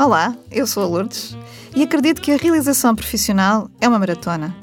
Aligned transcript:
Olá, 0.00 0.32
eu 0.52 0.64
sou 0.64 0.84
a 0.84 0.86
Lourdes 0.86 1.36
e 1.74 1.82
acredito 1.82 2.22
que 2.22 2.30
a 2.30 2.36
realização 2.36 2.94
profissional 2.94 3.68
é 3.80 3.88
uma 3.88 3.98
maratona. 3.98 4.56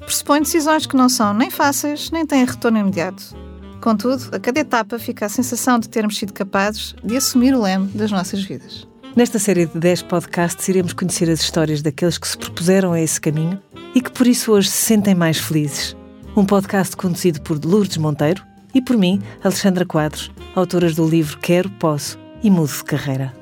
Pressupõe 0.00 0.40
decisões 0.40 0.84
que 0.84 0.94
não 0.94 1.08
são 1.08 1.32
nem 1.32 1.50
fáceis 1.50 2.10
nem 2.10 2.26
têm 2.26 2.44
retorno 2.44 2.76
imediato. 2.76 3.34
Contudo, 3.80 4.28
a 4.36 4.38
cada 4.38 4.60
etapa 4.60 4.98
fica 4.98 5.24
a 5.24 5.30
sensação 5.30 5.78
de 5.78 5.88
termos 5.88 6.18
sido 6.18 6.34
capazes 6.34 6.94
de 7.02 7.16
assumir 7.16 7.54
o 7.54 7.62
leme 7.62 7.86
das 7.94 8.12
nossas 8.12 8.44
vidas. 8.44 8.86
Nesta 9.16 9.38
série 9.38 9.64
de 9.64 9.78
10 9.78 10.02
podcasts 10.02 10.68
iremos 10.68 10.92
conhecer 10.92 11.30
as 11.30 11.40
histórias 11.40 11.80
daqueles 11.80 12.18
que 12.18 12.28
se 12.28 12.36
propuseram 12.36 12.92
a 12.92 13.00
esse 13.00 13.18
caminho 13.18 13.58
e 13.94 14.00
que 14.02 14.12
por 14.12 14.26
isso 14.26 14.52
hoje 14.52 14.68
se 14.68 14.76
sentem 14.76 15.14
mais 15.14 15.38
felizes. 15.38 15.96
Um 16.36 16.44
podcast 16.44 16.94
conduzido 16.98 17.40
por 17.40 17.58
Lourdes 17.64 17.96
Monteiro 17.96 18.44
e 18.74 18.82
por 18.82 18.98
mim, 18.98 19.22
Alexandra 19.42 19.86
Quadros, 19.86 20.30
autoras 20.54 20.94
do 20.94 21.08
livro 21.08 21.38
Quero, 21.38 21.70
Posso 21.70 22.18
e 22.42 22.50
Mudo 22.50 22.70
de 22.70 22.84
Carreira. 22.84 23.41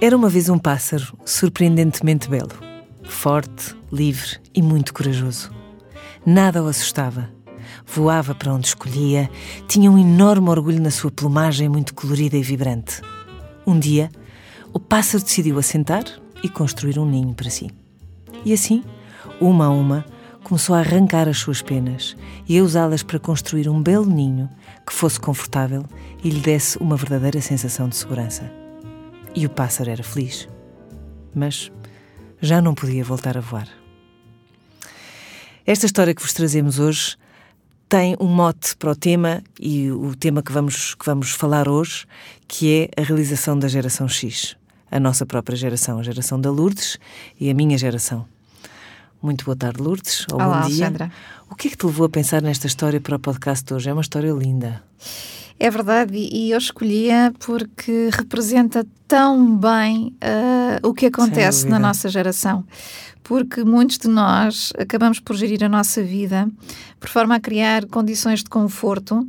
Era 0.00 0.16
uma 0.16 0.28
vez 0.28 0.48
um 0.48 0.58
pássaro 0.58 1.16
surpreendentemente 1.24 2.28
belo, 2.28 2.52
forte, 3.04 3.76
livre 3.92 4.38
e 4.52 4.60
muito 4.60 4.92
corajoso. 4.92 5.50
Nada 6.26 6.62
o 6.62 6.66
assustava. 6.66 7.30
Voava 7.86 8.34
para 8.34 8.52
onde 8.52 8.66
escolhia, 8.66 9.30
tinha 9.68 9.90
um 9.90 9.98
enorme 9.98 10.50
orgulho 10.50 10.82
na 10.82 10.90
sua 10.90 11.10
plumagem 11.10 11.68
muito 11.68 11.94
colorida 11.94 12.36
e 12.36 12.42
vibrante. 12.42 13.00
Um 13.66 13.78
dia, 13.78 14.10
o 14.72 14.80
pássaro 14.80 15.22
decidiu 15.22 15.58
assentar 15.58 16.04
e 16.42 16.48
construir 16.48 16.98
um 16.98 17.06
ninho 17.06 17.32
para 17.32 17.48
si. 17.48 17.70
E 18.44 18.52
assim, 18.52 18.82
uma 19.40 19.66
a 19.66 19.70
uma, 19.70 20.04
começou 20.42 20.74
a 20.74 20.80
arrancar 20.80 21.28
as 21.28 21.38
suas 21.38 21.62
penas 21.62 22.16
e 22.48 22.58
a 22.58 22.62
usá-las 22.62 23.02
para 23.02 23.18
construir 23.18 23.68
um 23.68 23.80
belo 23.80 24.06
ninho 24.06 24.50
que 24.86 24.92
fosse 24.92 25.20
confortável 25.20 25.84
e 26.22 26.28
lhe 26.28 26.40
desse 26.40 26.76
uma 26.78 26.96
verdadeira 26.96 27.40
sensação 27.40 27.88
de 27.88 27.96
segurança. 27.96 28.63
E 29.34 29.46
o 29.46 29.50
pássaro 29.50 29.90
era 29.90 30.02
feliz. 30.02 30.48
Mas 31.34 31.72
já 32.40 32.62
não 32.62 32.74
podia 32.74 33.02
voltar 33.02 33.36
a 33.36 33.40
voar. 33.40 33.68
Esta 35.66 35.86
história 35.86 36.14
que 36.14 36.22
vos 36.22 36.32
trazemos 36.32 36.78
hoje 36.78 37.16
tem 37.88 38.16
um 38.20 38.26
mote 38.26 38.76
para 38.76 38.90
o 38.90 38.96
tema 38.96 39.42
e 39.58 39.90
o 39.90 40.14
tema 40.14 40.42
que 40.42 40.52
vamos, 40.52 40.94
que 40.94 41.04
vamos 41.04 41.30
falar 41.30 41.68
hoje, 41.68 42.06
que 42.46 42.90
é 42.96 43.00
a 43.00 43.04
realização 43.04 43.58
da 43.58 43.66
geração 43.66 44.08
X. 44.08 44.56
A 44.90 45.00
nossa 45.00 45.26
própria 45.26 45.56
geração, 45.56 45.98
a 45.98 46.02
geração 46.02 46.40
da 46.40 46.50
Lourdes 46.50 46.98
e 47.40 47.50
a 47.50 47.54
minha 47.54 47.76
geração. 47.76 48.26
Muito 49.20 49.44
boa 49.44 49.56
tarde, 49.56 49.82
Lourdes. 49.82 50.26
Ou 50.30 50.36
Olá, 50.36 50.60
bom 50.60 50.68
dia. 50.68 50.86
Alexandra. 50.86 51.12
O 51.50 51.54
que 51.54 51.68
é 51.68 51.70
que 51.70 51.76
te 51.76 51.86
levou 51.86 52.06
a 52.06 52.10
pensar 52.10 52.42
nesta 52.42 52.66
história 52.66 53.00
para 53.00 53.16
o 53.16 53.18
podcast 53.18 53.72
hoje? 53.72 53.88
É 53.88 53.92
uma 53.92 54.02
história 54.02 54.30
linda. 54.32 54.82
É 55.64 55.70
verdade, 55.70 56.18
e 56.18 56.50
eu 56.50 56.58
escolhia 56.58 57.32
porque 57.38 58.10
representa 58.12 58.86
tão 59.08 59.56
bem 59.56 60.14
uh, 60.22 60.86
o 60.86 60.92
que 60.92 61.06
acontece 61.06 61.66
na 61.66 61.78
nossa 61.78 62.10
geração. 62.10 62.66
Porque 63.22 63.64
muitos 63.64 63.96
de 63.96 64.06
nós 64.06 64.74
acabamos 64.78 65.20
por 65.20 65.34
gerir 65.34 65.64
a 65.64 65.68
nossa 65.70 66.02
vida 66.02 66.46
por 67.04 67.10
forma 67.10 67.34
a 67.34 67.40
criar 67.40 67.84
condições 67.84 68.42
de 68.42 68.48
conforto 68.48 69.28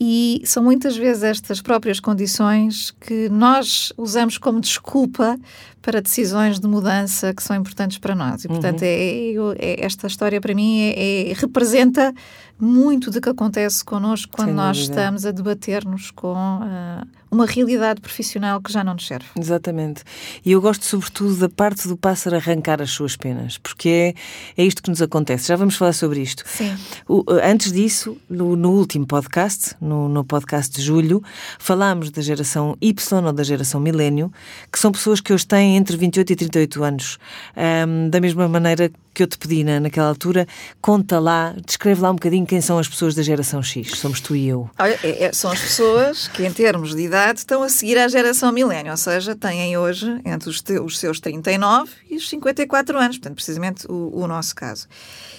e 0.00 0.40
são 0.46 0.62
muitas 0.62 0.96
vezes 0.96 1.22
estas 1.22 1.60
próprias 1.60 2.00
condições 2.00 2.92
que 2.92 3.28
nós 3.28 3.92
usamos 3.98 4.38
como 4.38 4.58
desculpa 4.58 5.38
para 5.82 6.00
decisões 6.00 6.58
de 6.58 6.66
mudança 6.66 7.34
que 7.34 7.42
são 7.42 7.56
importantes 7.56 7.98
para 7.98 8.14
nós. 8.14 8.44
E, 8.44 8.48
portanto, 8.48 8.80
uhum. 8.80 8.86
é, 8.86 9.56
é, 9.58 9.84
esta 9.84 10.06
história 10.06 10.40
para 10.40 10.54
mim 10.54 10.80
é, 10.80 11.30
é, 11.30 11.32
representa 11.34 12.14
muito 12.58 13.10
do 13.10 13.20
que 13.20 13.28
acontece 13.28 13.82
connosco 13.82 14.32
quando 14.32 14.48
Sem 14.48 14.56
nós 14.56 14.78
dúvida. 14.78 14.94
estamos 14.94 15.24
a 15.24 15.30
debater-nos 15.30 16.10
com 16.10 16.34
uh, 16.34 17.06
uma 17.30 17.46
realidade 17.46 18.02
profissional 18.02 18.60
que 18.60 18.70
já 18.70 18.84
não 18.84 18.92
nos 18.92 19.06
serve. 19.06 19.24
Exatamente. 19.38 20.02
E 20.44 20.52
eu 20.52 20.60
gosto 20.60 20.84
sobretudo 20.84 21.36
da 21.36 21.48
parte 21.48 21.88
do 21.88 21.96
pássaro 21.96 22.36
arrancar 22.36 22.82
as 22.82 22.90
suas 22.90 23.16
penas, 23.16 23.56
porque 23.56 23.88
é, 23.88 24.62
é 24.62 24.64
isto 24.66 24.82
que 24.82 24.90
nos 24.90 25.00
acontece. 25.00 25.48
Já 25.48 25.56
vamos 25.56 25.76
falar 25.76 25.94
sobre 25.94 26.20
isto. 26.20 26.44
Sim. 26.46 26.76
O, 27.12 27.24
antes 27.42 27.72
disso, 27.72 28.16
no, 28.30 28.54
no 28.54 28.70
último 28.70 29.04
podcast, 29.04 29.74
no, 29.80 30.08
no, 30.08 30.24
podcast 30.24 30.72
de 30.76 30.80
julho, 30.80 31.20
falámos 31.58 32.08
da 32.08 32.22
geração 32.22 32.76
Y 32.80 33.26
ou 33.26 33.32
da 33.32 33.42
geração 33.42 33.80
milênio, 33.80 34.32
que 34.70 34.78
são 34.78 34.92
pessoas 34.92 35.20
que 35.20 35.32
hoje 35.32 35.44
têm 35.44 35.76
entre 35.76 35.96
28 35.96 36.32
e 36.32 36.36
38 36.36 36.84
anos. 36.84 37.18
Um, 37.56 38.08
da 38.10 38.20
mesma 38.20 38.46
maneira 38.46 38.92
que 39.12 39.24
eu 39.24 39.26
te 39.26 39.36
pedi 39.36 39.64
na, 39.64 39.80
naquela 39.80 40.08
altura, 40.08 40.46
conta 40.80 41.18
lá, 41.18 41.52
descreve 41.66 42.00
lá 42.00 42.12
um 42.12 42.14
bocadinho 42.14 42.46
quem 42.46 42.60
são 42.60 42.78
as 42.78 42.88
pessoas 42.88 43.14
da 43.16 43.22
geração 43.22 43.60
X. 43.60 43.98
Somos 43.98 44.20
tu 44.20 44.36
e 44.36 44.46
eu. 44.46 44.70
Olha, 44.78 44.96
é, 45.02 45.24
é, 45.24 45.32
são 45.32 45.50
as 45.50 45.60
pessoas 45.60 46.28
que, 46.28 46.46
em 46.46 46.52
termos 46.52 46.94
de 46.94 47.02
idade, 47.02 47.40
estão 47.40 47.64
a 47.64 47.68
seguir 47.68 47.98
à 47.98 48.06
geração 48.06 48.52
milênio, 48.52 48.92
ou 48.92 48.96
seja, 48.96 49.34
têm 49.34 49.76
hoje 49.76 50.20
entre 50.24 50.48
os, 50.48 50.60
te, 50.60 50.78
os 50.78 50.96
seus 50.98 51.18
39 51.18 51.90
e 52.08 52.16
os 52.16 52.28
54 52.28 52.96
anos, 52.96 53.18
portanto, 53.18 53.34
precisamente 53.34 53.84
o, 53.88 54.12
o 54.14 54.28
nosso 54.28 54.54
caso. 54.54 54.86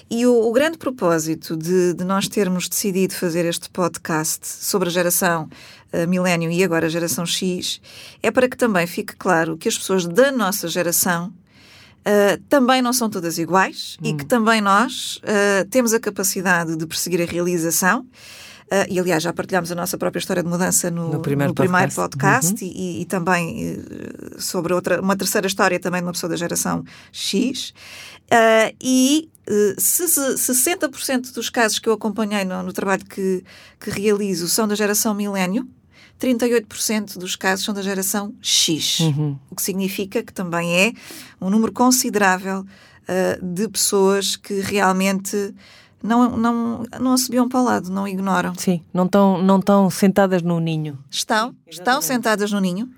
E 0.09 0.25
o, 0.25 0.49
o 0.49 0.51
grande 0.51 0.77
propósito 0.77 1.55
de, 1.61 1.93
de, 1.93 2.03
nós 2.03 2.27
termos 2.27 2.67
decidido 2.67 3.13
fazer 3.13 3.45
este 3.45 3.69
podcast 3.69 4.47
sobre 4.47 4.89
a 4.89 4.91
geração 4.91 5.49
uh, 5.93 6.07
milênio 6.07 6.51
e 6.51 6.63
agora 6.63 6.87
a 6.87 6.89
geração 6.89 7.25
X 7.25 7.79
é 8.21 8.31
para 8.31 8.49
que 8.49 8.57
também 8.57 8.87
fique 8.87 9.15
claro 9.15 9.57
que 9.57 9.69
as 9.69 9.77
pessoas 9.77 10.05
da 10.05 10.31
nossa 10.31 10.67
geração 10.67 11.31
Uh, 12.01 12.41
também 12.49 12.81
não 12.81 12.93
são 12.93 13.07
todas 13.11 13.37
iguais 13.37 13.95
hum. 14.01 14.07
e 14.07 14.13
que 14.15 14.25
também 14.25 14.59
nós 14.59 15.17
uh, 15.17 15.69
temos 15.69 15.93
a 15.93 15.99
capacidade 15.99 16.75
de 16.75 16.87
perseguir 16.87 17.21
a 17.21 17.25
realização. 17.25 18.01
Uh, 18.01 18.89
e 18.89 18.99
aliás, 18.99 19.21
já 19.21 19.31
partilhámos 19.31 19.71
a 19.71 19.75
nossa 19.75 19.99
própria 19.99 20.19
história 20.19 20.41
de 20.41 20.49
mudança 20.49 20.89
no, 20.89 21.11
no 21.11 21.19
primeiro 21.19 21.51
no 21.51 21.55
podcast, 21.55 21.93
primeiro 21.93 21.93
podcast 21.93 22.63
uhum. 22.63 22.71
e, 22.73 23.01
e, 23.01 23.05
também 23.05 23.83
sobre 24.39 24.73
outra, 24.73 24.99
uma 24.99 25.15
terceira 25.15 25.45
história 25.45 25.79
também 25.79 26.01
de 26.01 26.07
uma 26.07 26.13
pessoa 26.13 26.29
da 26.29 26.37
geração 26.37 26.83
X. 27.11 27.71
e 28.81 29.29
se, 29.77 30.07
se 30.07 30.53
60% 30.53 31.33
dos 31.33 31.49
casos 31.49 31.79
que 31.79 31.89
eu 31.89 31.93
acompanhei 31.93 32.45
no, 32.45 32.63
no 32.63 32.73
trabalho 32.73 33.05
que, 33.05 33.43
que 33.79 33.89
realizo 33.89 34.47
são 34.47 34.67
da 34.67 34.75
geração 34.75 35.13
milénio, 35.13 35.67
38% 36.19 37.17
dos 37.17 37.35
casos 37.35 37.65
são 37.65 37.73
da 37.73 37.81
geração 37.81 38.33
X, 38.41 38.99
uhum. 38.99 39.37
o 39.49 39.55
que 39.55 39.61
significa 39.61 40.21
que 40.21 40.31
também 40.31 40.73
é 40.73 40.93
um 41.39 41.49
número 41.49 41.73
considerável 41.73 42.61
uh, 42.61 43.45
de 43.45 43.67
pessoas 43.67 44.35
que 44.35 44.59
realmente 44.59 45.53
não, 46.01 46.37
não, 46.37 46.83
não 46.99 47.13
assobiam 47.13 47.49
para 47.49 47.59
o 47.59 47.63
lado, 47.63 47.91
não 47.91 48.07
ignoram. 48.07 48.53
Sim, 48.55 48.81
não 48.93 49.05
estão 49.05 49.41
não 49.41 49.89
sentadas 49.89 50.41
no 50.41 50.59
ninho. 50.59 50.97
Estão, 51.09 51.49
Sim, 51.49 51.55
estão 51.67 52.01
sentadas 52.01 52.51
no 52.51 52.59
ninho. 52.59 52.89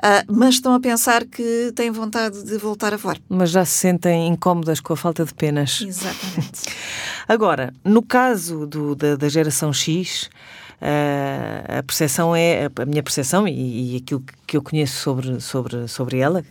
Uh, 0.00 0.32
mas 0.32 0.54
estão 0.54 0.72
a 0.72 0.80
pensar 0.80 1.26
que 1.26 1.72
têm 1.74 1.90
vontade 1.90 2.42
de 2.42 2.56
voltar 2.56 2.94
a 2.94 2.96
voar. 2.96 3.18
Mas 3.28 3.50
já 3.50 3.64
se 3.64 3.72
sentem 3.72 4.28
incómodas 4.28 4.80
com 4.80 4.94
a 4.94 4.96
falta 4.96 5.24
de 5.24 5.34
penas. 5.34 5.82
Exatamente. 5.86 6.62
Agora, 7.28 7.72
no 7.84 8.02
caso 8.02 8.66
do, 8.66 8.94
da, 8.94 9.16
da 9.16 9.28
geração 9.28 9.72
X, 9.72 10.30
Uh, 10.82 11.80
a 11.80 11.82
percepção 11.82 12.34
é 12.34 12.70
a 12.74 12.86
minha 12.86 13.02
percepção 13.02 13.46
e, 13.46 13.92
e, 13.92 13.96
aquilo 13.98 14.24
que 14.46 14.56
eu 14.56 14.62
conheço 14.62 14.96
sobre, 15.02 15.38
sobre, 15.38 15.86
sobre 15.86 16.18
ela. 16.18 16.42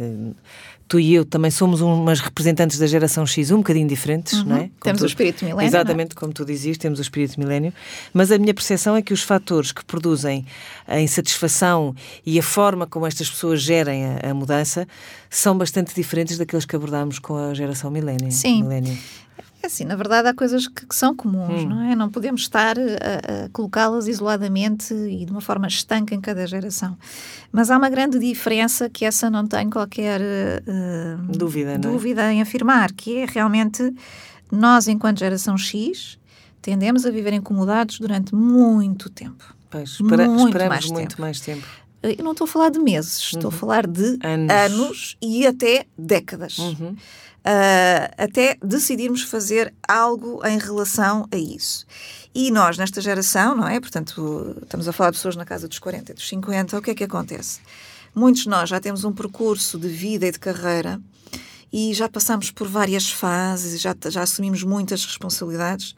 Tu 0.90 1.00
e 1.00 1.14
eu 1.14 1.24
também 1.24 1.52
somos 1.52 1.82
umas 1.82 2.20
representantes 2.20 2.80
da 2.80 2.88
geração 2.88 3.26
X 3.26 3.52
um 3.52 3.58
bocadinho 3.58 3.88
diferentes, 3.88 4.40
uhum. 4.40 4.46
não 4.46 4.56
é? 4.56 4.60
Como 4.60 4.72
temos 4.82 5.00
tu, 5.00 5.04
o 5.04 5.08
espírito 5.08 5.46
milénio. 5.46 5.64
É? 5.64 5.68
Exatamente, 5.68 6.12
é? 6.14 6.16
como 6.16 6.34
tu 6.34 6.44
dizias, 6.44 6.78
temos 6.78 6.98
o 6.98 7.02
espírito 7.02 7.40
milénio. 7.40 7.72
Mas 8.12 8.32
a 8.32 8.40
minha 8.40 8.54
percepção 8.54 8.96
é 8.96 9.02
que 9.02 9.14
os 9.14 9.22
fatores 9.22 9.72
que 9.72 9.86
produzem 9.86 10.46
a 10.88 11.00
insatisfação 11.00 11.96
e 12.26 12.40
a 12.40 12.44
forma 12.44 12.88
como 12.88 13.06
estas 13.06 13.30
pessoas 13.30 13.62
gerem 13.62 14.04
a, 14.04 14.32
a 14.32 14.34
mudança 14.34 14.88
são 15.30 15.56
bastante 15.56 15.94
diferentes 15.94 16.40
daqueles 16.40 16.66
que 16.66 16.76
abordámos 16.76 17.20
com 17.20 17.38
a 17.38 17.54
geração 17.54 17.92
milénio. 17.92 18.32
Sim. 18.32 18.64
Milénio. 18.64 18.98
É 19.62 19.68
assim, 19.68 19.84
na 19.84 19.96
verdade 19.96 20.28
há 20.28 20.34
coisas 20.34 20.68
que, 20.68 20.86
que 20.86 20.96
são 20.96 21.14
comuns, 21.14 21.64
hum. 21.64 21.70
não 21.70 21.82
é? 21.84 21.96
Não 21.96 22.10
podemos 22.10 22.42
estar 22.42 22.78
a, 22.80 23.46
a 23.46 23.50
colocá-las 23.50 24.08
isoladamente 24.08 24.94
e 24.94 25.26
de 25.26 25.32
uma 25.32 25.42
forma 25.42 25.68
estanca 25.68 26.16
em 26.16 26.22
cada 26.22 26.48
geração. 26.48 26.98
Mas 27.52 27.70
há 27.70 27.78
uma 27.78 27.90
grande 27.90 28.18
diferença 28.20 28.90
que 28.90 29.04
essa 29.04 29.30
não 29.30 29.46
tenho 29.46 29.70
qualquer 29.70 30.22
uh, 30.22 31.38
dúvida, 31.38 31.78
dúvida 31.78 32.24
é? 32.24 32.34
em 32.34 32.42
afirmar, 32.42 32.94
que 32.94 33.18
é 33.18 33.26
realmente 33.26 33.94
nós, 34.52 34.88
enquanto 34.88 35.20
geração 35.20 35.58
X, 35.58 36.18
tendemos 36.62 37.06
a 37.06 37.12
viver 37.12 37.34
incomodados 37.34 38.00
durante 38.00 38.34
muito 38.34 39.10
tempo. 39.10 39.44
Pois, 39.70 39.92
espera, 39.92 40.28
muito 40.28 40.48
esperamos 40.48 40.70
mais 40.70 40.92
muito 40.92 41.10
tempo. 41.10 41.22
mais 41.22 41.40
tempo. 41.42 41.68
Eu 42.02 42.24
não 42.24 42.32
estou 42.32 42.46
a 42.46 42.48
falar 42.48 42.70
de 42.70 42.80
meses, 42.80 43.20
estou 43.20 43.50
a 43.50 43.54
uhum. 43.54 43.60
falar 43.60 43.88
de 43.88 44.18
anos. 44.24 44.52
anos 44.52 45.18
e 45.22 45.46
até 45.46 45.86
décadas. 45.98 46.58
Uhum 46.58 46.96
uh, 47.40 48.14
até 48.18 48.58
decidirmos 48.64 49.24
fazer 49.24 49.74
algo 49.88 50.46
em 50.46 50.58
relação 50.58 51.28
a 51.32 51.38
isso. 51.38 51.86
E 52.34 52.52
nós, 52.52 52.78
nesta 52.78 53.02
geração, 53.02 53.56
não 53.56 53.68
é? 53.68 53.80
Portanto, 53.80 54.56
estamos 54.62 54.88
a 54.88 54.94
falar 54.94 55.12
de 55.12 55.18
pessoas 55.18 55.36
na 55.36 55.46
casa 55.46 55.68
dos 55.68 55.80
40 55.80 56.12
e 56.12 56.16
dos 56.16 56.28
50, 56.28 56.78
o 56.78 56.82
que 56.82 56.92
é 56.92 56.96
que 56.96 57.04
acontece? 57.04 57.60
Muitos 58.14 58.44
de 58.44 58.50
nós 58.50 58.70
já 58.70 58.80
temos 58.80 59.04
um 59.04 59.12
percurso 59.12 59.78
de 59.78 59.88
vida 59.88 60.28
e 60.28 60.32
de 60.32 60.40
carreira 60.40 61.00
e 61.72 61.94
já 61.94 62.10
passamos 62.10 62.50
por 62.50 62.68
várias 62.68 63.12
fases, 63.12 63.80
já, 63.80 63.96
já 64.08 64.24
assumimos 64.24 64.64
muitas 64.64 65.06
responsabilidades. 65.06 65.96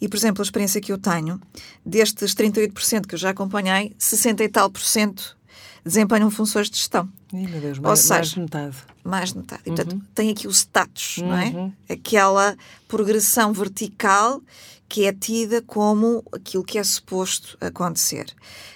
E, 0.00 0.08
por 0.08 0.16
exemplo, 0.16 0.40
a 0.40 0.44
experiência 0.44 0.80
que 0.80 0.90
eu 0.90 0.98
tenho, 0.98 1.40
destes 1.84 2.34
38% 2.34 3.06
que 3.06 3.14
eu 3.14 3.18
já 3.18 3.30
acompanhei, 3.30 3.94
60 3.98 4.44
e 4.44 4.48
tal 4.48 4.70
por 4.70 4.80
cento 4.80 5.39
desempenham 5.84 6.30
funções 6.30 6.68
de 6.70 6.76
gestão. 6.76 7.08
Ih, 7.32 7.46
meu 7.46 7.60
Deus, 7.60 7.78
mais, 7.78 8.00
seja, 8.00 8.14
mais 8.14 8.28
de 8.30 8.40
metade. 8.40 8.76
Mais 9.02 9.32
de 9.32 9.38
metade. 9.38 9.62
E, 9.64 9.72
portanto, 9.72 10.02
tem 10.14 10.30
aqui 10.30 10.46
o 10.46 10.50
status, 10.50 11.18
não 11.18 11.36
é? 11.36 11.72
Aquela 11.92 12.56
progressão 12.88 13.52
vertical 13.52 14.40
que 14.88 15.04
é 15.04 15.12
tida 15.12 15.62
como 15.62 16.24
aquilo 16.32 16.64
que 16.64 16.76
é 16.76 16.82
suposto 16.82 17.56
acontecer. 17.60 18.26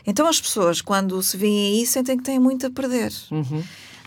Então 0.06 0.28
as 0.28 0.40
pessoas, 0.40 0.80
quando 0.80 1.20
se 1.20 1.36
veem 1.36 1.80
aí, 1.80 1.86
sentem 1.86 2.16
que 2.16 2.22
têm 2.22 2.38
muito 2.38 2.66
a 2.66 2.70
perder. 2.70 3.12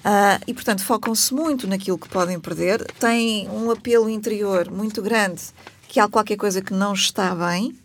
Ah, 0.05 0.39
e, 0.47 0.53
portanto, 0.53 0.85
focam-se 0.85 1.33
muito 1.33 1.67
naquilo 1.67 1.97
que 1.97 2.07
podem 2.07 2.39
perder, 2.39 2.81
têm 2.93 3.49
um 3.49 3.69
apelo 3.69 4.09
interior 4.09 4.71
muito 4.71 5.01
grande 5.01 5.41
que 5.89 5.99
há 5.99 6.07
qualquer 6.07 6.37
coisa 6.37 6.61
que 6.61 6.73
não 6.73 6.93
está 6.93 7.35
bem, 7.35 7.75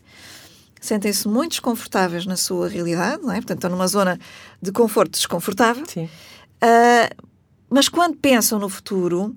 sentem-se 0.82 1.26
muito 1.28 1.52
desconfortáveis 1.52 2.26
na 2.26 2.36
sua 2.36 2.68
realidade, 2.68 3.22
não 3.22 3.30
é? 3.32 3.36
Portanto, 3.36 3.58
estão 3.58 3.70
numa 3.70 3.86
zona 3.86 4.18
de 4.60 4.70
conforto 4.72 5.12
desconfortável. 5.12 5.84
Sim. 5.86 6.08
Ah, 6.60 7.08
mas 7.70 7.88
quando 7.88 8.16
pensam 8.16 8.58
no 8.58 8.68
futuro, 8.68 9.34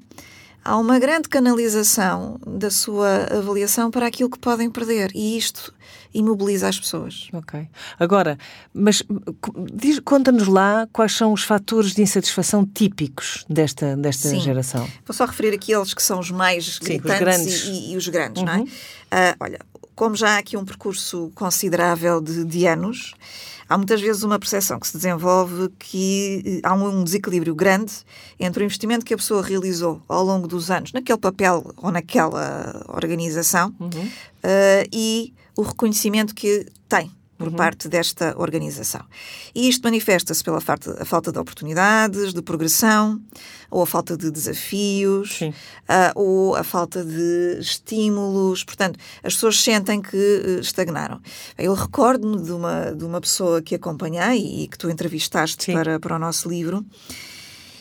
há 0.64 0.76
uma 0.78 1.00
grande 1.00 1.30
canalização 1.30 2.38
da 2.46 2.70
sua 2.70 3.28
avaliação 3.32 3.90
para 3.90 4.08
aquilo 4.08 4.30
que 4.30 4.40
podem 4.40 4.70
perder. 4.70 5.12
E 5.16 5.38
isto 5.38 5.74
imobiliza 6.14 6.68
as 6.70 6.80
pessoas. 6.80 7.28
Ok. 7.34 7.68
Agora, 8.00 8.38
mas 8.74 9.04
conta-nos 10.04 10.48
lá 10.48 10.88
quais 10.92 11.12
são 11.14 11.34
os 11.34 11.44
fatores 11.44 11.94
de 11.94 12.02
insatisfação 12.02 12.66
típicos 12.66 13.46
desta, 13.50 13.96
desta 13.98 14.30
Sim. 14.30 14.40
geração. 14.40 14.88
Vou 15.06 15.14
só 15.14 15.26
referir 15.26 15.54
aqueles 15.54 15.94
que 15.94 16.02
são 16.02 16.20
os 16.20 16.32
mais 16.32 16.68
os 16.68 16.80
gritantes 16.80 17.20
grandes. 17.20 17.64
E, 17.66 17.70
e- 17.70 17.94
e 17.94 17.98
os 17.98 18.08
grandes, 18.08 18.44
não 18.44 18.54
é? 18.54 18.64
Ah, 19.12 19.36
olha, 19.40 19.60
como 19.96 20.16
já 20.16 20.36
há 20.36 20.38
aqui 20.38 20.58
um 20.58 20.66
percurso 20.66 21.32
considerável 21.34 22.20
de, 22.20 22.44
de 22.44 22.68
anos, 22.68 23.14
há 23.68 23.78
muitas 23.78 24.02
vezes 24.02 24.24
uma 24.24 24.38
percepção 24.38 24.80
que 24.80 24.88
se 24.88 24.98
desenvolve 24.98 25.70
que 25.80 26.44
eh, 26.46 26.60
há 26.64 26.74
um 26.74 27.04
desequilíbrio 27.04 27.56
grande 27.56 27.94
entre 28.40 28.64
o 28.64 28.66
investimento 28.66 29.06
que 29.06 29.14
a 29.14 29.18
pessoa 29.18 29.42
realizou 29.42 30.02
ao 30.08 30.24
longo 30.24 30.48
dos 30.48 30.70
anos 30.70 30.92
naquele 30.92 31.18
papel 31.18 31.74
ou 31.78 31.92
naquela 31.92 32.86
organização 32.90 33.74
ah, 34.44 34.84
e 34.92 35.34
o 35.56 35.62
reconhecimento 35.62 36.36
que 36.36 36.66
tem 36.90 37.12
por 37.38 37.52
parte 37.52 37.90
desta 37.90 38.34
organização. 38.38 39.02
E 39.54 39.68
isto 39.68 39.84
manifesta-se 39.84 40.44
pela 40.44 40.62
falta, 40.62 41.32
de 41.32 41.40
oportunidades, 41.40 42.34
de 42.34 42.42
progressão, 42.42 43.22
ou 43.70 43.82
a 43.82 43.86
falta 43.86 44.16
de 44.16 44.32
desafios, 44.32 45.40
ah, 45.88 46.14
ou 46.16 46.56
a 46.56 46.64
falta 46.64 47.04
de 47.04 47.58
estímulos. 47.60 48.64
Portanto, 48.64 48.98
as 49.24 49.34
pessoas 49.34 49.60
sentem 49.60 50.02
que 50.02 50.16
eh, 50.16 50.60
estagnaram. 50.62 51.20
Eu 51.58 51.74
recordo-me 51.74 52.42
de 52.42 52.52
uma, 52.52 52.92
de 52.92 53.04
uma 53.04 53.20
pessoa 53.20 53.62
que 53.62 53.76
acompanhei 53.76 54.64
e 54.64 54.68
que 54.68 54.78
tu 54.78 54.90
entrevistaste 54.90 55.66
Sim. 55.66 55.74
para, 55.74 56.00
para 56.00 56.16
o 56.16 56.20
nosso 56.20 56.48
livro. 56.48 56.86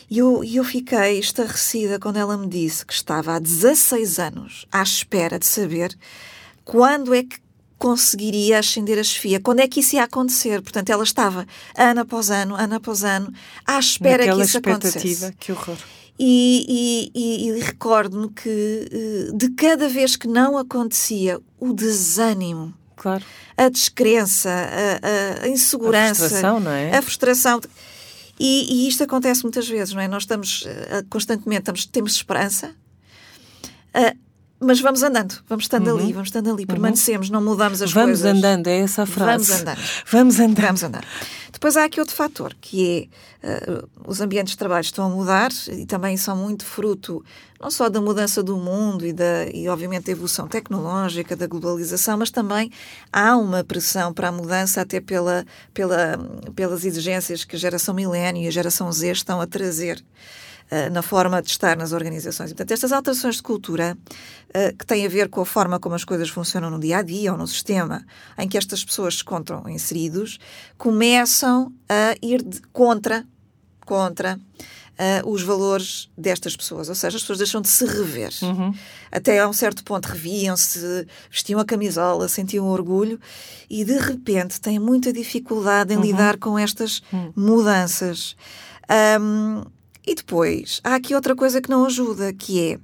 E 0.09 0.19
eu, 0.19 0.43
e 0.43 0.57
eu 0.57 0.63
fiquei 0.63 1.17
estarrecida 1.17 1.99
quando 1.99 2.17
ela 2.17 2.37
me 2.37 2.47
disse 2.47 2.85
que 2.85 2.93
estava 2.93 3.35
há 3.35 3.39
16 3.39 4.19
anos 4.19 4.67
à 4.71 4.83
espera 4.83 5.39
de 5.39 5.47
saber 5.47 5.97
quando 6.63 7.13
é 7.13 7.23
que 7.23 7.39
conseguiria 7.77 8.59
ascender 8.59 8.97
a 8.97 9.03
chefia, 9.03 9.39
quando 9.39 9.59
é 9.59 9.67
que 9.67 9.79
isso 9.81 9.95
ia 9.95 10.03
acontecer. 10.03 10.61
Portanto, 10.61 10.89
ela 10.89 11.03
estava 11.03 11.45
ano 11.77 12.01
após 12.01 12.29
ano, 12.31 12.55
ano 12.55 12.75
após 12.75 13.03
ano, 13.03 13.31
à 13.65 13.77
espera 13.79 14.19
Naquela 14.19 14.39
que 14.41 14.45
isso 14.47 14.57
expectativa, 14.57 15.25
acontecesse. 15.27 15.33
que 15.39 15.51
horror. 15.51 15.77
E, 16.17 17.11
e- 17.13 17.19
e- 17.19 17.49
e 17.49 17.59
recordo-me 17.59 18.29
que 18.29 18.87
eh, 19.29 19.31
de 19.35 19.49
cada 19.51 19.89
vez 19.89 20.15
que 20.15 20.27
não 20.29 20.57
acontecia, 20.57 21.39
o 21.59 21.73
desânimo, 21.73 22.73
Claro. 22.95 23.25
a 23.57 23.67
descrença, 23.67 24.49
a, 24.49 25.43
a- 25.43 25.47
insegurança, 25.49 26.25
A 26.25 26.29
frustração, 26.29 26.59
não 26.61 26.71
é? 26.71 26.95
a 26.97 27.01
frustração. 27.01 27.59
E, 28.39 28.85
e 28.85 28.87
isto 28.87 29.03
acontece 29.03 29.43
muitas 29.43 29.67
vezes, 29.67 29.93
não 29.93 30.01
é? 30.01 30.07
Nós 30.07 30.23
estamos 30.23 30.63
eh, 30.65 31.03
constantemente, 31.09 31.61
estamos, 31.63 31.85
temos 31.85 32.13
esperança, 32.15 32.73
ah, 33.93 34.13
mas 34.59 34.79
vamos 34.79 35.03
andando, 35.03 35.35
vamos 35.47 35.65
estando 35.65 35.89
ali, 35.89 36.13
vamos 36.13 36.29
estando 36.29 36.51
ali, 36.51 36.65
permanecemos, 36.65 37.29
não 37.29 37.41
mudamos 37.41 37.81
as 37.81 37.89
Uhum. 37.89 38.01
Vamos 38.01 38.21
coisas. 38.21 38.37
andando, 38.37 38.67
é 38.67 38.79
essa 38.79 39.03
a 39.03 39.05
frase. 39.05 39.51
Vamos 39.51 39.61
andando. 39.61 39.79
Vamos 40.11 40.39
andando. 40.39 40.61
Vamos 40.61 40.83
andar. 40.83 41.05
Depois 41.51 41.77
há 41.77 41.85
aqui 41.85 41.99
outro 41.99 42.15
fator, 42.15 42.53
que 42.59 43.09
é 43.43 43.47
eh, 43.47 43.83
os 44.05 44.19
ambientes 44.19 44.51
de 44.51 44.57
trabalho 44.57 44.83
estão 44.83 45.05
a 45.05 45.09
mudar 45.09 45.49
e 45.69 45.85
também 45.85 46.17
são 46.17 46.35
muito 46.35 46.65
fruto 46.65 47.23
não 47.61 47.71
só 47.71 47.89
da 47.89 48.01
mudança 48.01 48.43
do 48.43 48.57
mundo 48.57 49.05
e, 49.05 49.13
da, 49.13 49.45
e 49.53 49.67
obviamente, 49.69 50.05
da 50.05 50.11
evolução 50.11 50.47
tecnológica, 50.47 51.35
da 51.35 51.47
globalização, 51.47 52.17
mas 52.17 52.29
também 52.29 52.71
há 53.11 53.37
uma 53.37 53.63
pressão 53.63 54.13
para 54.13 54.27
a 54.27 54.31
mudança 54.31 54.81
até 54.81 54.99
pela, 54.99 55.45
pela, 55.73 56.17
pelas 56.55 56.83
exigências 56.83 57.45
que 57.45 57.55
a 57.55 57.59
geração 57.59 57.93
milénio 57.95 58.43
e 58.43 58.47
a 58.47 58.51
geração 58.51 58.91
Z 58.91 59.11
estão 59.11 59.39
a 59.39 59.47
trazer 59.47 60.03
eh, 60.71 60.89
na 60.89 61.01
forma 61.01 61.41
de 61.41 61.49
estar 61.49 61.75
nas 61.77 61.91
organizações. 61.91 62.51
E, 62.51 62.53
portanto, 62.53 62.71
estas 62.71 62.91
alterações 62.91 63.35
de 63.37 63.43
cultura, 63.43 63.97
eh, 64.53 64.71
que 64.73 64.85
têm 64.85 65.05
a 65.05 65.09
ver 65.09 65.29
com 65.29 65.41
a 65.41 65.45
forma 65.45 65.79
como 65.79 65.95
as 65.95 66.03
coisas 66.03 66.29
funcionam 66.29 66.69
no 66.69 66.79
dia 66.79 66.97
a 66.97 67.01
dia 67.01 67.31
ou 67.31 67.37
no 67.37 67.47
sistema 67.47 68.05
em 68.37 68.47
que 68.47 68.57
estas 68.57 68.83
pessoas 68.83 69.15
se 69.15 69.21
encontram 69.21 69.67
inseridos, 69.69 70.39
começam 70.77 71.71
a 71.89 72.15
ir 72.21 72.41
de- 72.41 72.61
contra, 72.73 73.25
contra 73.85 74.39
eh, 74.97 75.21
os 75.25 75.41
valores 75.43 76.09
destas 76.17 76.55
pessoas. 76.55 76.87
Ou 76.87 76.95
seja, 76.95 77.17
as 77.17 77.21
pessoas 77.23 77.37
deixam 77.39 77.61
de 77.61 77.67
se 77.67 77.85
rever. 77.85 78.31
Até 79.11 79.39
a 79.39 79.47
um 79.49 79.51
certo 79.53 79.83
ponto 79.83 80.05
reviam-se, 80.05 81.05
vestiam 81.29 81.59
a 81.59 81.65
camisola, 81.65 82.27
sentiam 82.29 82.65
orgulho 82.67 83.19
e 83.69 83.83
de 83.83 83.97
repente 83.97 84.59
têm 84.61 84.79
muita 84.79 85.11
dificuldade 85.11 85.93
em 85.93 85.99
lidar 85.99 86.37
com 86.37 86.57
estas 86.57 87.03
mudanças. 87.35 88.35
Ahm, 88.87 89.65
e 90.05 90.13
depois, 90.15 90.79
há 90.83 90.95
aqui 90.95 91.15
outra 91.15 91.35
coisa 91.35 91.61
que 91.61 91.69
não 91.69 91.85
ajuda, 91.85 92.31
que 92.33 92.73
é, 92.73 92.79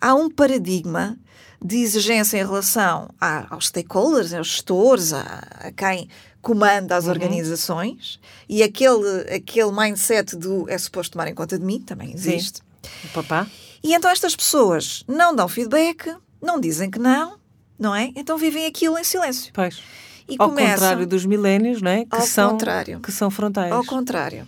há 0.00 0.14
um 0.14 0.30
paradigma 0.30 1.18
de 1.64 1.76
exigência 1.78 2.36
em 2.38 2.44
relação 2.44 3.08
a- 3.20 3.46
aos 3.54 3.68
stakeholders, 3.68 4.32
aos 4.34 4.48
gestores, 4.48 5.12
a, 5.12 5.22
a 5.60 5.72
quem 5.72 6.08
comanda 6.42 6.94
as 6.96 7.06
organizações, 7.08 8.20
e 8.48 8.62
aquele, 8.62 9.20
aquele 9.34 9.72
mindset 9.72 10.36
do 10.36 10.68
é 10.68 10.76
suposto 10.78 11.12
tomar 11.12 11.28
em 11.28 11.34
conta 11.34 11.58
de 11.58 11.64
mim, 11.64 11.80
também 11.80 12.12
existe. 12.12 12.60
O 13.04 13.08
papá? 13.08 13.46
E 13.82 13.94
então 13.94 14.10
estas 14.10 14.36
pessoas 14.36 15.02
não 15.08 15.34
dão 15.34 15.48
feedback, 15.48 16.14
não 16.40 16.60
dizem 16.60 16.90
que 16.90 16.98
não, 16.98 17.38
não 17.78 17.94
é? 17.94 18.12
Então 18.14 18.36
vivem 18.38 18.66
aquilo 18.66 18.98
em 18.98 19.02
silêncio. 19.04 19.50
Pois. 19.52 19.80
E 20.28 20.34
Ao 20.38 20.48
começam... 20.48 20.72
contrário 20.74 21.06
dos 21.06 21.24
milénios, 21.24 21.80
não 21.80 21.90
é? 21.90 22.04
Que 22.04 22.16
Ao 22.16 22.22
são, 22.22 22.50
contrário. 22.50 23.00
Que 23.00 23.12
são 23.12 23.30
frontais. 23.30 23.72
Ao 23.72 23.84
contrário. 23.84 24.46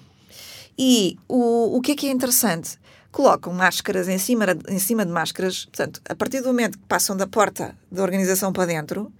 E 0.79 1.17
o, 1.29 1.77
o 1.77 1.81
que 1.81 1.93
é 1.93 1.95
que 1.97 2.07
é 2.07 2.11
interessante? 2.11 2.79
Colocam 3.11 3.53
máscaras 3.53 4.09
em 4.09 4.19
cima, 4.19 4.45
em 4.69 4.79
cima 4.79 5.05
de 5.05 5.11
máscaras, 5.11 5.65
portanto, 5.65 6.01
a 6.09 6.15
partir 6.15 6.41
do 6.41 6.49
momento 6.49 6.79
que 6.79 6.85
passam 6.85 7.17
da 7.17 7.27
porta 7.27 7.77
da 7.91 8.03
organização 8.03 8.53
para 8.53 8.67
dentro, 8.67 9.13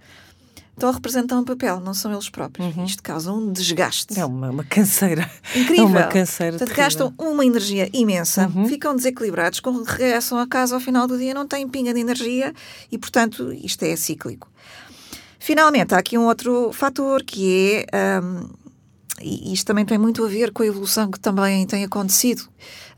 estão 0.79 0.89
a 0.89 0.93
representar 0.93 1.37
um 1.37 1.43
papel, 1.43 1.81
não 1.81 1.93
são 1.93 2.11
eles 2.11 2.29
próprios. 2.29 2.73
Isto 2.77 3.03
causa 3.03 3.33
um 3.33 3.51
desgaste. 3.51 4.17
É 4.17 4.25
uma, 4.25 4.49
uma 4.49 4.63
canseira. 4.63 5.29
Incrível. 5.53 5.89
É 5.89 5.91
uma 5.91 6.03
canseira 6.03 6.57
Portanto. 6.57 6.69
Uhum. 6.69 6.83
gastam 6.83 7.13
uma 7.17 7.45
energia 7.45 7.89
imensa, 7.91 8.49
ficam 8.67 8.95
desequilibrados, 8.95 9.59
quando 9.59 9.83
regressam 9.83 10.37
a 10.37 10.47
casa 10.47 10.75
ao 10.75 10.79
final 10.81 11.07
do 11.07 11.17
dia 11.17 11.33
não 11.33 11.45
têm 11.45 11.67
pinga 11.67 11.93
de 11.93 11.99
energia 11.99 12.53
e, 12.91 12.97
portanto, 12.97 13.51
isto 13.51 13.83
é 13.83 13.95
cíclico. 13.95 14.49
Finalmente, 15.39 15.95
há 15.95 15.97
aqui 15.97 16.17
um 16.17 16.25
outro 16.25 16.71
fator 16.73 17.23
que 17.23 17.85
é. 17.91 18.19
hum, 18.21 18.49
e 19.21 19.53
isto 19.53 19.65
também 19.65 19.85
tem 19.85 19.97
muito 19.97 20.23
a 20.23 20.27
ver 20.27 20.51
com 20.51 20.63
a 20.63 20.65
evolução 20.65 21.09
que 21.09 21.19
também 21.19 21.65
tem 21.65 21.83
acontecido. 21.83 22.43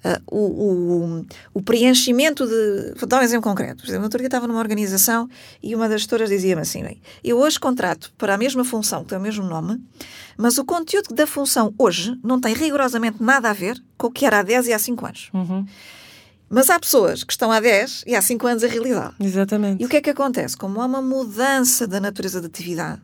Ah, 0.04 0.20
o, 0.26 0.38
o, 0.38 1.26
o 1.54 1.62
preenchimento 1.62 2.48
de. 2.48 2.94
Vou 2.98 3.08
dar 3.08 3.20
um 3.20 3.24
exemplo 3.24 3.48
concreto. 3.50 3.78
Por 3.78 3.86
exemplo, 3.86 4.00
no 4.00 4.06
outro 4.06 4.18
dia 4.18 4.28
estava 4.28 4.48
numa 4.48 4.60
organização 4.60 5.30
e 5.62 5.76
uma 5.76 5.88
das 5.88 6.02
gestoras 6.02 6.30
dizia-me 6.30 6.62
assim: 6.62 6.84
bem, 6.84 7.02
eu 7.24 7.38
hoje 7.38 7.60
contrato 7.60 8.12
para 8.18 8.34
a 8.34 8.38
mesma 8.38 8.64
função, 8.64 9.04
que 9.04 9.10
tem 9.10 9.18
o 9.18 9.22
mesmo 9.22 9.46
nome, 9.46 9.80
mas 10.38 10.58
o 10.58 10.66
conteúdo 10.66 11.14
da 11.14 11.28
função 11.28 11.74
hoje 11.78 12.18
não 12.24 12.40
tem 12.40 12.54
rigorosamente 12.54 13.22
nada 13.22 13.50
a 13.50 13.54
ver 13.54 13.82
com 13.98 14.08
o 14.08 14.12
que 14.12 14.26
era 14.26 14.40
há 14.40 14.44
10 14.44 14.68
e 14.68 14.74
há 14.74 14.80
5 14.80 15.06
anos. 15.06 15.30
Mas 16.50 16.70
há 16.70 16.78
pessoas 16.78 17.24
que 17.24 17.32
estão 17.32 17.50
há 17.50 17.62
10 17.62 18.04
e 18.06 18.16
há 18.16 18.22
5 18.22 18.46
anos 18.46 18.64
a 18.64 18.68
realidade. 18.68 19.14
Exatamente. 19.22 19.82
E 19.82 19.86
o 19.86 19.90
que 19.90 19.98
é 19.98 20.02
que 20.02 20.10
acontece? 20.10 20.58
Como 20.58 20.82
há 20.82 20.86
uma 20.86 21.02
mudança 21.02 21.88
da 21.88 22.00
natureza 22.00 22.42
da 22.42 22.48
atividade, 22.48 23.02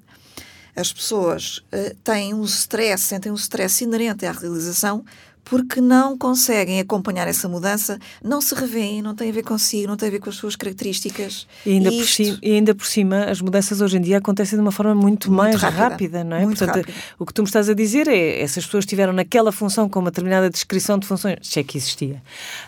as 0.77 0.93
pessoas 0.93 1.63
eh, 1.71 1.95
têm 2.03 2.35
um 2.35 2.43
stress, 2.43 3.03
sentem 3.03 3.31
um 3.31 3.35
stress 3.35 3.83
inerente 3.83 4.27
à 4.27 4.31
realização 4.31 5.03
porque 5.49 5.79
não 5.79 6.17
conseguem 6.17 6.79
acompanhar 6.79 7.27
essa 7.27 7.47
mudança, 7.47 7.97
não 8.23 8.41
se 8.41 8.53
revêem, 8.53 9.01
não 9.01 9.15
tem 9.15 9.29
a 9.29 9.31
ver 9.31 9.43
consigo, 9.43 9.87
não 9.87 9.95
tem 9.95 10.09
a 10.09 10.11
ver 10.11 10.19
com 10.19 10.29
as 10.29 10.35
suas 10.35 10.55
características. 10.55 11.47
E 11.65 11.71
ainda, 11.71 11.89
e 11.89 11.97
por, 11.97 12.07
cima, 12.07 12.39
e 12.41 12.51
ainda 12.51 12.75
por 12.75 12.85
cima, 12.85 13.23
as 13.25 13.41
mudanças 13.41 13.79
hoje 13.79 13.97
em 13.97 14.01
dia 14.01 14.17
acontecem 14.17 14.57
de 14.57 14.61
uma 14.61 14.71
forma 14.71 14.93
muito, 14.93 15.31
muito 15.31 15.31
mais 15.31 15.55
rápida, 15.55 15.77
rápida, 15.77 16.23
não 16.23 16.35
é? 16.35 16.45
Muito 16.45 16.57
Portanto, 16.57 16.85
rápida. 16.85 16.97
o 17.17 17.25
que 17.25 17.33
tu 17.33 17.43
me 17.43 17.47
estás 17.47 17.69
a 17.69 17.73
dizer 17.73 18.07
é 18.09 18.41
essas 18.41 18.65
pessoas 18.65 18.83
estiveram 18.83 19.13
naquela 19.13 19.51
função 19.51 19.87
com 19.87 19.99
uma 19.99 20.11
determinada 20.11 20.49
descrição 20.49 20.99
de 20.99 21.07
funções, 21.07 21.37
se 21.41 21.59
é 21.59 21.63
que 21.63 21.77
existia. 21.77 22.21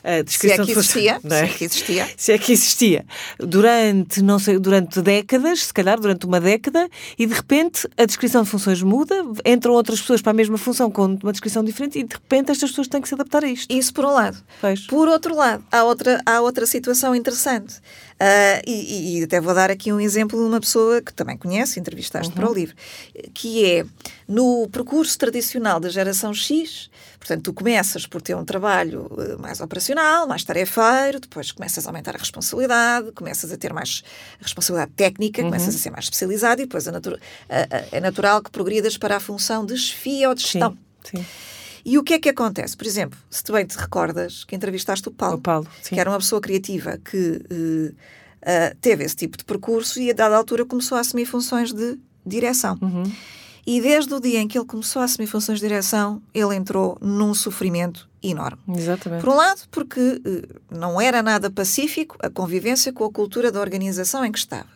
A 0.04 0.22
descrição 0.22 0.66
se 0.66 0.72
é 0.72 0.74
que 0.74 0.80
existia, 0.80 1.20
funções, 1.20 1.34
é? 1.34 1.48
se 1.48 1.54
é 1.54 1.58
que 1.58 1.64
existia. 1.66 2.10
Se 2.20 2.32
é 2.34 2.38
que 2.38 2.52
existia. 2.52 3.06
Durante, 3.40 4.22
não 4.22 4.40
sei, 4.40 4.60
durante 4.60 5.02
décadas, 5.02 5.66
se 5.66 5.74
calhar 5.74 6.00
durante 6.00 6.26
uma 6.26 6.40
década, 6.40 6.90
e 7.18 7.26
de 7.26 7.34
repente 7.34 7.88
a 7.98 8.06
descrição 8.06 8.44
de 8.44 8.50
funções 8.50 8.82
muda, 8.84 9.16
entram 9.46 9.74
outras 9.74 10.00
pessoas 10.00 10.22
para 10.22 10.32
a 10.32 10.34
mesma 10.34 10.58
função 10.58 10.92
com 10.92 11.06
uma 11.06 11.32
descrição 11.32 11.64
diferente 11.64 12.00
e 12.00 12.04
de 12.04 12.14
repente 12.14 12.52
estas 12.52 12.69
pessoas 12.70 12.88
têm 12.88 13.02
que 13.02 13.08
se 13.08 13.14
adaptar 13.14 13.44
a 13.44 13.48
isto. 13.48 13.72
Isso 13.72 13.94
por 13.94 14.06
um 14.06 14.12
lado. 14.12 14.38
Pois. 14.62 14.88
Por 14.88 15.08
outro 15.08 15.36
lado, 15.36 15.64
há 15.72 15.84
outra, 15.84 16.22
há 16.26 16.42
outra 16.42 16.66
situação 16.66 17.16
interessante. 17.16 17.80
Uh, 18.20 18.60
e, 18.68 19.20
e, 19.20 19.24
até 19.24 19.40
vou 19.40 19.54
dar 19.54 19.72
aqui 19.72 19.94
um 19.94 20.00
exemplo 20.00 20.38
de 20.38 20.44
uma 20.44 20.60
pessoa 20.60 21.02
que 21.02 21.14
também 21.14 21.38
conhece, 21.38 21.80
entrevistaste 21.80 22.28
uhum. 22.28 22.36
para 22.36 22.52
o 22.52 22.54
livro, 22.54 22.76
que 23.34 23.64
é 23.64 23.86
no 24.28 24.68
percurso 24.68 25.18
tradicional 25.18 25.80
da 25.80 25.88
geração 25.88 26.34
X, 26.34 26.90
portanto, 27.18 27.44
tu 27.44 27.54
começas 27.54 28.06
por 28.06 28.22
ter 28.22 28.36
um 28.36 28.44
trabalho 28.44 29.10
eh, 29.18 29.38
mais 29.38 29.62
operacional, 29.62 30.28
mais 30.28 30.44
tarefeiro, 30.44 31.22
depois 31.22 31.54
começas 31.54 31.86
a 31.86 31.90
aumentar 31.90 32.14
a 32.14 32.20
responsabilidade, 32.20 33.14
começas 33.14 33.54
a 33.54 33.58
ter 33.58 33.72
mais 33.72 34.04
responsabilidade 34.42 34.92
técnica, 34.98 35.42
uhum. 35.42 35.48
começas 35.48 35.74
a 35.74 35.78
ser 35.78 35.90
mais 35.90 36.04
especializado 36.04 36.62
e 36.62 36.66
depois 36.66 36.88
é, 36.88 36.92
natu 36.92 37.18
é 37.48 38.02
natural 38.02 38.42
que 38.44 38.52
progridas 38.52 38.98
para 38.98 39.16
a 39.16 39.20
função 39.22 39.66
de 39.66 39.78
chefia 39.78 40.28
ou 40.28 40.36
de 40.36 40.42
gestão. 40.42 40.78
Sim, 41.06 41.20
sim. 41.20 41.26
E 41.90 41.98
o 41.98 42.04
que 42.04 42.14
é 42.14 42.20
que 42.20 42.30
acontece? 42.30 42.78
Por 42.78 42.86
exemplo, 42.86 43.18
se 43.32 43.44
tu 43.44 43.52
bem 43.52 43.66
te 43.66 43.76
recordas 43.76 44.44
que 44.44 44.56
entrevistaste 44.56 45.08
o 45.08 45.12
Paulo, 45.12 45.38
o 45.38 45.42
Paulo 45.42 45.68
que 45.84 46.00
era 46.00 46.08
uma 46.08 46.20
pessoa 46.20 46.40
criativa 46.40 47.00
que 47.04 47.18
uh, 47.18 47.90
uh, 47.90 48.78
teve 48.80 49.04
esse 49.04 49.16
tipo 49.16 49.36
de 49.36 49.44
percurso 49.44 50.00
e 50.00 50.12
a 50.12 50.14
dada 50.14 50.38
altura 50.38 50.64
começou 50.64 51.00
a 51.00 51.02
assumir 51.02 51.26
funções 51.26 51.74
de 51.74 51.98
direção. 52.24 52.78
Uhum. 52.80 53.12
E 53.66 53.82
desde 53.82 54.14
o 54.14 54.20
dia 54.20 54.40
em 54.40 54.48
que 54.48 54.56
ele 54.56 54.68
começou 54.68 55.02
a 55.02 55.06
assumir 55.06 55.26
funções 55.26 55.60
de 55.60 55.68
direção, 55.68 56.22
ele 56.32 56.56
entrou 56.56 56.96
num 57.02 57.34
sofrimento 57.34 58.08
enorme. 58.22 58.60
Exatamente. 58.78 59.22
Por 59.22 59.34
um 59.34 59.36
lado, 59.36 59.62
porque 59.72 60.00
uh, 60.00 60.62
não 60.70 61.02
era 61.02 61.24
nada 61.24 61.50
pacífico 61.50 62.16
a 62.20 62.30
convivência 62.30 62.94
com 62.94 63.04
a 63.04 63.12
cultura 63.12 63.52
da 63.52 63.60
organização 63.60 64.24
em 64.24 64.32
que 64.32 64.38
estava. 64.38 64.70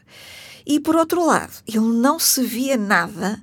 E 0.65 0.79
por 0.79 0.95
outro 0.95 1.23
lado, 1.23 1.53
ele 1.67 1.77
não 1.77 2.17
se 2.17 2.41
via 2.41 2.75
nada 2.75 3.39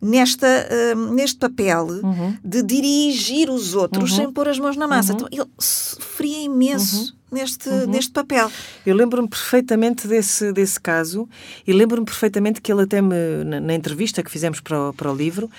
nesta, 0.00 0.46
uh, 0.46 1.12
neste 1.12 1.38
papel 1.38 1.86
uhum. 1.86 2.36
de 2.42 2.62
dirigir 2.62 3.50
os 3.50 3.74
outros 3.74 4.12
uhum. 4.12 4.16
sem 4.16 4.32
pôr 4.32 4.48
as 4.48 4.58
mãos 4.58 4.76
na 4.76 4.88
massa. 4.88 5.12
Uhum. 5.12 5.18
Então, 5.18 5.28
ele 5.30 5.50
sofria 5.58 6.42
imenso 6.42 7.14
uhum. 7.30 7.38
neste, 7.38 7.68
uhum. 7.68 7.86
neste 7.86 8.12
papel. 8.12 8.50
Eu 8.86 8.96
lembro-me 8.96 9.28
perfeitamente 9.28 10.08
desse, 10.08 10.52
desse 10.52 10.80
caso 10.80 11.28
e 11.66 11.72
lembro-me 11.72 12.06
perfeitamente 12.06 12.60
que 12.60 12.72
ele 12.72 12.82
até 12.82 13.02
me, 13.02 13.44
na, 13.44 13.60
na, 13.60 13.74
entrevista 13.74 14.22
que 14.22 14.30
fizemos 14.30 14.60
para 14.60 14.88
o, 14.88 14.94
para 14.94 15.12
o 15.12 15.14
livro, 15.14 15.50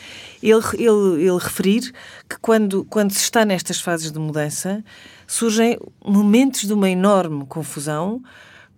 ele, 0.41 0.62
ele, 0.74 1.24
ele 1.24 1.39
referir 1.39 1.91
que 2.27 2.38
quando, 2.41 2.83
quando 2.86 3.12
se 3.12 3.24
está 3.24 3.45
nestas 3.45 3.79
fases 3.79 4.12
de 4.12 4.19
mudança, 4.19 4.83
surgem 5.27 5.77
momentos 6.03 6.62
de 6.62 6.74
uma 6.74 6.89
enorme 6.89 7.45
confusão, 7.45 8.21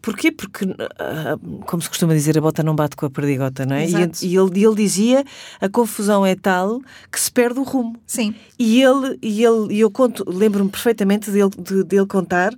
Porquê? 0.03 0.33
Porque, 0.33 0.65
ah, 0.99 1.37
como 1.65 1.81
se 1.81 1.87
costuma 1.87 2.13
dizer, 2.13 2.37
a 2.37 2.41
bota 2.41 2.61
não 2.61 2.75
bate 2.75 2.93
com 2.93 3.05
a 3.05 3.09
perdigota, 3.09 3.65
não 3.65 3.77
é? 3.77 3.87
E, 3.87 3.93
e, 3.93 4.35
ele, 4.35 4.65
ele 4.65 4.75
dizia 4.75 5.23
a 5.61 5.69
confusão 5.69 6.25
é 6.25 6.35
tal 6.35 6.81
que 7.09 7.17
se 7.17 7.31
perde 7.31 7.57
o 7.57 7.63
rumo. 7.63 7.95
Sim. 8.05 8.35
E 8.59 8.83
ele, 8.83 9.17
e 9.21 9.45
ele 9.45 9.73
e 9.73 9.79
eu 9.79 9.89
conto, 9.89 10.25
lembro-me 10.27 10.69
perfeitamente 10.69 11.31
dele, 11.31 11.51
de, 11.57 11.85
dele 11.85 12.05
contar 12.05 12.53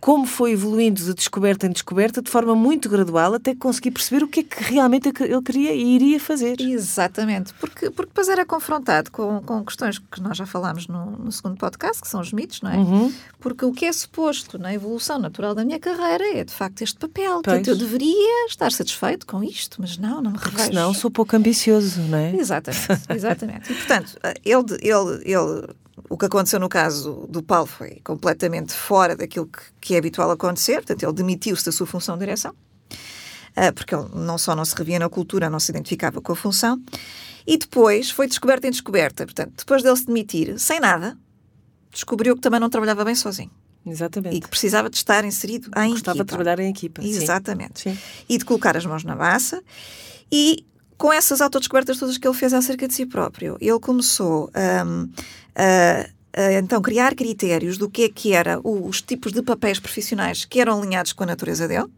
como 0.00 0.26
foi 0.26 0.52
evoluindo 0.52 1.04
de 1.04 1.12
descoberta 1.12 1.66
em 1.66 1.70
descoberta 1.70 2.22
de 2.22 2.30
forma 2.30 2.54
muito 2.54 2.88
gradual 2.88 3.34
até 3.34 3.54
conseguir 3.54 3.90
perceber 3.90 4.24
o 4.24 4.28
que 4.28 4.40
é 4.40 4.42
que 4.42 4.62
realmente 4.62 5.08
ele 5.20 5.42
queria 5.42 5.72
e 5.74 5.94
iria 5.94 6.18
fazer. 6.18 6.60
Exatamente, 6.60 7.52
porque, 7.54 7.90
porque 7.90 8.08
depois 8.08 8.28
era 8.28 8.44
confrontado 8.46 9.10
com, 9.10 9.40
com 9.42 9.62
questões 9.64 9.98
que 9.98 10.20
nós 10.20 10.38
já 10.38 10.46
falámos 10.46 10.88
no, 10.88 11.10
no 11.12 11.30
segundo 11.30 11.56
podcast, 11.56 12.00
que 12.00 12.08
são 12.08 12.20
os 12.20 12.32
mitos, 12.32 12.62
não 12.62 12.70
é? 12.70 12.76
Uhum. 12.76 13.12
Porque 13.38 13.64
o 13.64 13.72
que 13.72 13.84
é 13.84 13.92
suposto 13.92 14.58
na 14.58 14.72
evolução 14.72 15.18
natural 15.18 15.54
da 15.54 15.64
minha 15.64 15.78
carreira 15.78 16.38
é 16.38 16.44
de 16.44 16.52
facto 16.52 16.80
este 16.82 16.98
papel. 16.98 17.34
Portanto, 17.42 17.68
eu 17.68 17.76
deveria 17.76 18.46
estar 18.46 18.72
satisfeito 18.72 19.26
com 19.26 19.44
isto, 19.44 19.76
mas 19.80 19.98
não, 19.98 20.22
não 20.22 20.30
me 20.30 20.38
porque 20.38 20.56
revejo. 20.56 20.68
senão 20.68 20.94
sou 20.94 21.10
pouco 21.10 21.36
ambicioso, 21.36 22.00
não 22.02 22.16
é? 22.16 22.34
Exatamente, 22.34 22.88
exatamente. 23.10 23.72
e 23.72 23.74
portanto, 23.74 24.18
ele, 24.44 24.64
ele, 24.82 25.22
ele 25.24 25.68
o 26.08 26.16
que 26.16 26.26
aconteceu 26.26 26.58
no 26.58 26.68
caso 26.68 27.26
do 27.28 27.42
Paulo 27.42 27.66
foi 27.66 28.00
completamente 28.04 28.72
fora 28.72 29.16
daquilo 29.16 29.46
que, 29.46 29.60
que 29.80 29.94
é 29.94 29.98
habitual 29.98 30.30
acontecer, 30.30 30.76
portanto, 30.76 31.02
ele 31.02 31.12
demitiu-se 31.12 31.64
da 31.64 31.72
sua 31.72 31.86
função 31.86 32.16
de 32.16 32.20
direção, 32.20 32.52
uh, 32.52 33.72
porque 33.74 33.94
ele 33.94 34.08
não 34.14 34.38
só 34.38 34.54
não 34.54 34.64
se 34.64 34.74
revia 34.74 34.98
na 34.98 35.08
cultura, 35.08 35.50
não 35.50 35.60
se 35.60 35.70
identificava 35.70 36.20
com 36.20 36.32
a 36.32 36.36
função, 36.36 36.80
e 37.46 37.56
depois 37.56 38.10
foi 38.10 38.26
descoberta 38.26 38.66
em 38.66 38.70
descoberta. 38.70 39.24
Portanto, 39.24 39.52
depois 39.56 39.82
dele 39.82 39.96
se 39.96 40.06
demitir, 40.06 40.58
sem 40.58 40.78
nada, 40.78 41.16
descobriu 41.90 42.34
que 42.34 42.40
também 42.40 42.60
não 42.60 42.70
trabalhava 42.70 43.04
bem 43.04 43.14
sozinho. 43.14 43.50
Exatamente. 43.84 44.36
E 44.36 44.40
que 44.40 44.48
precisava 44.48 44.90
de 44.90 44.96
estar 44.96 45.24
inserido 45.24 45.70
em 45.76 45.90
Gostava 45.90 46.18
equipa. 46.18 46.24
de 46.24 46.28
trabalhar 46.28 46.58
em 46.60 46.70
equipa. 46.70 47.02
Exatamente. 47.02 47.80
Sim. 47.80 47.98
E 48.28 48.36
de 48.38 48.44
colocar 48.44 48.76
as 48.76 48.84
mãos 48.84 49.04
na 49.04 49.16
massa. 49.16 49.62
E 50.30 50.64
com 50.98 51.10
essas 51.10 51.40
autodescobertas 51.40 51.98
todas 51.98 52.18
que 52.18 52.28
ele 52.28 52.36
fez 52.36 52.52
acerca 52.52 52.86
de 52.86 52.92
si 52.92 53.06
próprio, 53.06 53.56
ele 53.58 53.80
começou 53.80 54.50
um, 54.86 55.10
a, 55.54 56.06
a, 56.40 56.52
então 56.54 56.80
criar 56.80 57.14
critérios 57.14 57.78
do 57.78 57.88
que 57.88 58.04
é 58.04 58.08
que 58.08 58.32
era 58.32 58.60
os 58.62 59.02
tipos 59.02 59.32
de 59.32 59.42
papéis 59.42 59.78
profissionais 59.78 60.44
que 60.44 60.60
eram 60.60 60.80
alinhados 60.80 61.12
com 61.12 61.22
a 61.24 61.26
natureza 61.26 61.66
dele 61.66 61.90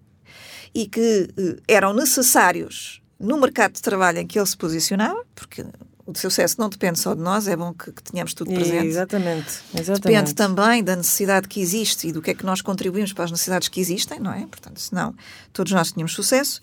e 0.75 0.87
que 0.87 1.29
uh, 1.39 1.63
eram 1.69 1.93
necessários 1.93 3.03
no 3.19 3.39
mercado 3.39 3.75
de 3.75 3.83
trabalho 3.83 4.19
em 4.19 4.27
que 4.27 4.39
ele 4.39 4.47
se 4.47 4.57
posicionava, 4.57 5.25
porque 5.35 5.65
o 6.07 6.17
sucesso 6.19 6.57
não 6.59 6.69
depende 6.69 6.99
só 6.99 7.15
de 7.15 7.21
nós, 7.21 7.47
é 7.47 7.57
bom 7.57 7.73
que, 7.73 7.93
que 7.93 8.03
tenhamos 8.03 8.35
tudo 8.35 8.53
presente. 8.53 8.87
Exatamente, 8.87 9.61
exatamente. 9.75 10.01
Depende 10.03 10.35
também 10.35 10.83
da 10.83 10.97
necessidade 10.97 11.49
que 11.49 11.61
existe 11.61 12.09
e 12.09 12.13
do 12.13 12.21
que 12.21 12.31
é 12.33 12.35
que 12.35 12.45
nós 12.45 12.61
contribuímos 12.61 13.13
para 13.13 13.25
as 13.25 13.31
necessidades 13.31 13.69
que 13.69 13.81
existem, 13.81 14.19
não 14.19 14.33
é? 14.33 14.41
Portanto, 14.47 14.81
senão 14.81 15.15
todos 15.53 15.73
nós 15.73 15.93
tínhamos 15.93 16.13
sucesso. 16.13 16.61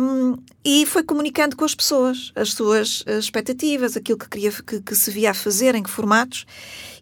Um, 0.00 0.36
e 0.64 0.86
foi 0.86 1.02
comunicando 1.02 1.56
com 1.56 1.64
as 1.64 1.74
pessoas 1.74 2.30
as 2.36 2.52
suas 2.52 3.02
expectativas, 3.18 3.96
aquilo 3.96 4.18
que 4.18 4.28
queria 4.28 4.52
que, 4.52 4.80
que, 4.80 4.94
se 4.94 5.10
via 5.10 5.32
a 5.32 5.34
fazer, 5.34 5.74
em 5.74 5.82
que 5.82 5.90
formatos. 5.90 6.46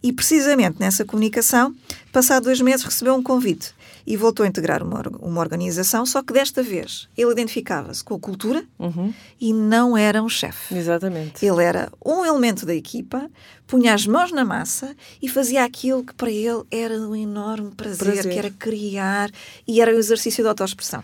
E 0.03 0.13
precisamente 0.13 0.81
nessa 0.81 1.05
comunicação, 1.05 1.75
passado 2.11 2.45
dois 2.45 2.61
meses, 2.61 2.85
recebeu 2.85 3.15
um 3.15 3.23
convite 3.23 3.75
e 4.07 4.17
voltou 4.17 4.45
a 4.45 4.49
integrar 4.49 4.83
uma, 4.83 5.03
uma 5.21 5.41
organização, 5.41 6.05
só 6.05 6.23
que 6.23 6.33
desta 6.33 6.63
vez 6.63 7.09
ele 7.17 7.33
identificava-se 7.33 8.03
com 8.03 8.15
a 8.15 8.19
cultura 8.19 8.65
uhum. 8.79 9.13
e 9.41 9.53
não 9.53 9.97
era 9.97 10.23
um 10.23 10.29
chefe. 10.29 10.75
Exatamente. 10.77 11.45
Ele 11.45 11.63
era 11.63 11.91
um 12.05 12.25
elemento 12.25 12.67
da 12.67 12.75
equipa, 12.75 13.31
punha 13.67 13.95
as 13.95 14.07
mãos 14.07 14.33
na 14.33 14.45
massa 14.45 14.95
e 15.21 15.29
fazia 15.29 15.65
aquilo 15.65 16.05
que 16.05 16.15
para 16.15 16.31
ele 16.31 16.63
era 16.71 16.95
um 16.95 17.15
enorme 17.15 17.71
prazer, 17.73 18.13
prazer. 18.13 18.33
que 18.33 18.39
era 18.39 18.51
criar 18.51 19.31
e 19.67 19.81
era 19.81 19.95
o 19.95 19.99
exercício 19.99 20.43
da 20.43 20.51
autoexpressão. 20.51 21.03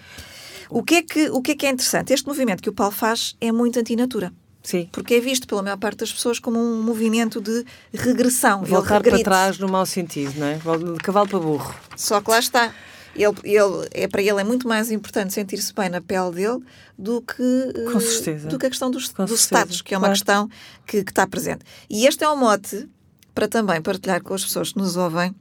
O 0.71 0.83
que, 0.83 0.97
é 0.97 1.03
que, 1.03 1.31
o 1.31 1.41
que 1.41 1.53
é 1.53 1.55
que 1.55 1.67
é 1.67 1.71
interessante? 1.71 2.13
Este 2.13 2.27
movimento 2.27 2.63
que 2.63 2.69
o 2.69 2.73
Paulo 2.75 2.93
faz 2.93 3.37
é 3.41 3.51
muito 3.51 3.79
antinatura. 3.79 4.33
Sim. 4.69 4.87
Porque 4.93 5.15
é 5.15 5.21
visto 5.21 5.47
pela 5.47 5.63
maior 5.63 5.79
parte 5.79 6.01
das 6.01 6.13
pessoas 6.13 6.39
como 6.39 6.61
um 6.61 6.83
movimento 6.83 7.41
de 7.41 7.65
regressão. 7.91 8.63
Voltar 8.65 9.03
para 9.03 9.23
trás 9.23 9.59
no 9.59 9.67
mau 9.67 9.87
sentido, 9.87 10.39
não 10.39 10.47
é? 10.47 10.57
De 10.57 10.99
cavalo 11.03 11.27
para 11.27 11.39
burro. 11.39 11.75
Só 11.97 12.21
que 12.21 12.31
lá 12.31 12.39
está. 12.39 12.71
Ele, 13.17 13.35
ele, 13.45 13.89
é, 13.93 14.07
para 14.07 14.21
ele 14.21 14.39
é 14.39 14.45
muito 14.45 14.69
mais 14.69 14.91
importante 14.91 15.33
sentir-se 15.33 15.73
bem 15.73 15.89
na 15.89 16.03
pele 16.03 16.33
dele 16.33 16.63
do 16.99 17.23
que, 17.23 17.91
Com 17.91 17.99
certeza. 17.99 18.47
do 18.47 18.59
que 18.59 18.67
a 18.67 18.69
questão 18.69 18.91
dos, 18.91 19.09
dos 19.09 19.41
status, 19.41 19.81
que 19.81 19.95
é 19.95 19.97
uma 19.97 20.09
claro. 20.09 20.19
questão 20.19 20.51
que, 20.87 21.03
que 21.03 21.13
está 21.13 21.27
presente. 21.27 21.65
E 21.89 22.07
este 22.07 22.23
é 22.23 22.29
um 22.29 22.37
mote 22.37 22.87
para 23.35 23.49
também 23.49 23.81
partilhar 23.81 24.23
com 24.23 24.35
as 24.35 24.45
pessoas 24.45 24.73
que 24.75 24.79
nos 24.79 24.99
ouvem 24.99 25.35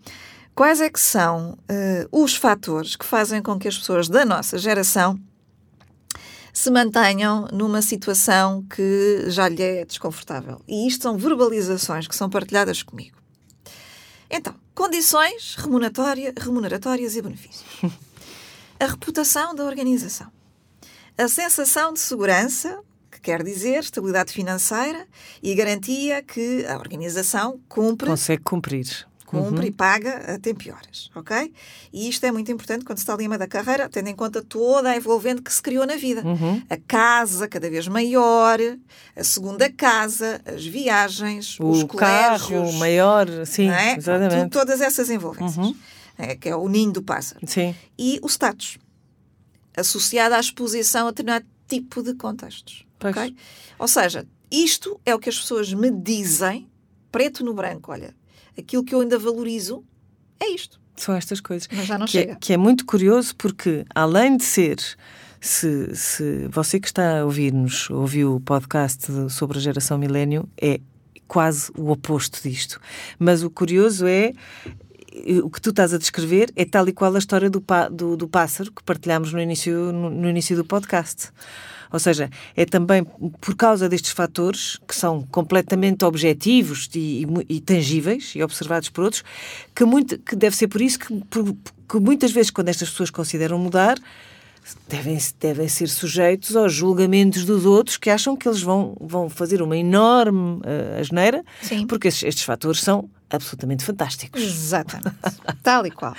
quais 0.55 0.79
é 0.79 0.89
que 0.89 1.01
são 1.01 1.51
uh, 1.69 2.23
os 2.23 2.33
fatores 2.33 2.95
que 2.95 3.05
fazem 3.05 3.41
com 3.41 3.59
que 3.59 3.67
as 3.67 3.77
pessoas 3.77 4.07
da 4.07 4.23
nossa 4.23 4.57
geração 4.57 5.19
se 6.57 6.71
mantenham 6.71 7.47
numa 7.53 7.83
situação 7.83 8.63
que 8.63 9.25
já 9.29 9.47
lhe 9.47 9.61
é 9.61 9.85
desconfortável. 9.85 10.59
E 10.67 10.87
isto 10.87 11.03
são 11.03 11.15
verbalizações 11.15 12.07
que 12.07 12.15
são 12.15 12.31
partilhadas 12.31 12.81
comigo. 12.81 13.15
Então, 14.27 14.55
condições 14.73 15.55
remuneratórias 15.55 17.15
e 17.15 17.21
benefícios. 17.21 17.63
A 18.79 18.87
reputação 18.87 19.53
da 19.53 19.63
organização. 19.65 20.31
A 21.15 21.27
sensação 21.27 21.93
de 21.93 21.99
segurança, 21.99 22.81
que 23.11 23.21
quer 23.21 23.43
dizer 23.43 23.83
estabilidade 23.83 24.33
financeira 24.33 25.07
e 25.43 25.53
garantia 25.53 26.23
que 26.23 26.65
a 26.65 26.75
organização 26.77 27.61
cumpre. 27.69 28.09
Consegue 28.09 28.41
cumprir 28.43 29.07
cumpre 29.27 29.59
Uhum. 29.59 29.67
e 29.67 29.71
paga 29.71 30.33
a 30.35 30.39
tempo 30.39 30.63
e 30.65 30.71
horas, 30.71 31.11
ok? 31.13 31.53
E 31.93 32.07
isto 32.09 32.25
é 32.25 32.31
muito 32.31 32.49
importante 32.51 32.83
quando 32.85 32.97
se 32.97 33.03
está 33.03 33.13
ali 33.13 33.25
a 33.25 33.29
meio 33.29 33.37
da 33.39 33.45
carreira, 33.47 33.87
tendo 33.89 34.07
em 34.07 34.15
conta 34.15 34.41
toda 34.41 34.89
a 34.89 34.95
envolvente 34.97 35.41
que 35.41 35.53
se 35.53 35.61
criou 35.61 35.85
na 35.85 35.97
vida. 35.97 36.25
Uhum. 36.25 36.63
A 36.69 36.77
casa 36.87 37.45
cada 37.47 37.69
vez 37.69 37.87
maior, 37.89 38.57
a 39.15 39.23
segunda 39.23 39.69
casa, 39.71 40.41
as 40.45 40.65
viagens, 40.65 41.57
os 41.59 41.83
O 41.83 41.87
carro 41.87 42.47
colégios, 42.47 42.75
maior, 42.79 43.27
sim, 43.45 43.69
é? 43.69 43.97
exatamente. 43.97 44.49
Todas 44.49 44.79
essas 44.81 45.09
envolvências, 45.09 45.57
Uhum. 45.57 45.75
é, 46.17 46.35
que 46.35 46.47
é 46.49 46.55
o 46.55 46.67
ninho 46.69 46.93
do 46.93 47.03
pássaro. 47.03 47.41
Sim, 47.45 47.75
E 47.99 48.19
o 48.23 48.27
status, 48.27 48.77
associado 49.75 50.35
à 50.35 50.39
exposição 50.39 51.07
a 51.07 51.11
determinado 51.11 51.45
tipo 51.67 52.01
de 52.01 52.13
contextos. 52.15 52.85
Pois. 52.97 53.15
ok? 53.15 53.35
Ou 53.77 53.87
seja, 53.87 54.25
isto 54.49 54.99
é 55.05 55.13
o 55.13 55.19
que 55.19 55.29
as 55.29 55.37
pessoas 55.37 55.71
me 55.73 55.91
dizem, 55.91 56.67
preto 57.11 57.43
no 57.43 57.53
branco, 57.53 57.91
olha, 57.91 58.15
aquilo 58.57 58.83
que 58.83 58.93
eu 58.95 59.01
ainda 59.01 59.17
valorizo 59.19 59.83
é 60.39 60.49
isto, 60.49 60.79
são 60.95 61.15
estas 61.15 61.39
coisas. 61.39 61.67
mas 61.71 61.85
já 61.85 61.97
não 61.97 62.05
que, 62.05 62.17
é, 62.17 62.21
chega. 62.21 62.35
que 62.35 62.53
é 62.53 62.57
muito 62.57 62.85
curioso 62.85 63.35
porque, 63.35 63.85
além 63.93 64.37
de 64.37 64.43
ser, 64.43 64.77
se, 65.39 65.95
se 65.95 66.47
você 66.49 66.79
que 66.79 66.87
está 66.87 67.19
a 67.19 67.25
ouvir-nos 67.25 67.89
ouviu 67.89 68.35
o 68.35 68.39
podcast 68.39 69.05
sobre 69.29 69.57
a 69.57 69.61
geração 69.61 69.97
milênio, 69.97 70.47
é 70.59 70.79
quase 71.27 71.71
o 71.77 71.91
oposto 71.91 72.41
disto. 72.41 72.79
Mas 73.19 73.43
o 73.43 73.49
curioso 73.49 74.05
é. 74.07 74.33
eh, 75.11 75.39
O 75.43 75.49
que 75.49 75.61
tu 75.61 75.69
estás 75.71 75.93
a 75.93 75.97
descrever 75.97 76.51
é 76.55 76.65
tal 76.65 76.87
e 76.87 76.93
qual 76.93 77.13
a 77.13 77.19
história 77.19 77.49
do, 77.49 77.63
do, 77.91 78.15
do 78.17 78.27
pássaro 78.27 78.71
que 78.71 78.81
partilhámos 78.83 79.33
no 79.33 79.39
início, 79.41 79.91
no, 79.91 80.09
no 80.09 80.29
início 80.29 80.55
do 80.55 80.63
podcast. 80.65 81.31
Ou 81.91 81.99
seja, 81.99 82.29
é 82.55 82.65
também 82.65 83.03
por 83.39 83.55
causa 83.55 83.87
destes 83.89 84.11
fatores, 84.11 84.77
que 84.87 84.95
são 84.95 85.23
completamente 85.31 86.03
objetivos 86.05 86.89
e, 86.95 87.25
e 87.49 87.57
e 87.57 87.61
tangíveis 87.61 88.33
e 88.35 88.43
observados 88.43 88.89
por 88.89 89.03
outros, 89.05 89.23
que, 89.73 89.85
muito, 89.85 90.17
que 90.19 90.35
deve 90.35 90.55
ser 90.55 90.67
por 90.67 90.81
isso 90.81 90.99
que, 90.99 91.13
por- 91.29 91.55
que 91.89 91.99
muitas 91.99 92.31
vezes, 92.31 92.51
quando 92.51 92.69
estas 92.69 92.89
pessoas 92.89 93.09
consideram 93.09 93.57
mudar, 93.57 93.97
devem, 94.89 95.17
devem 95.39 95.67
ser 95.69 95.87
sujeitos 95.87 96.55
aos 96.55 96.73
julgamentos 96.73 97.45
dos 97.45 97.65
outros 97.65 97.95
que 97.95 98.09
acham 98.09 98.35
que 98.35 98.47
eles 98.47 98.61
vão, 98.61 98.97
vão 98.99 99.29
fazer 99.29 99.61
uma 99.61 99.77
enorme 99.77 100.57
uh, 100.57 100.99
asneira, 100.99 101.43
Sim. 101.61 101.87
porque 101.87 102.09
estes, 102.09 102.23
estes 102.23 102.43
fatores 102.43 102.81
são 102.81 103.09
absolutamente 103.29 103.83
fantásticos. 103.85 104.41
Exatamente, 104.41 105.15
tal 105.63 105.85
e 105.85 105.91
qual. 105.91 106.13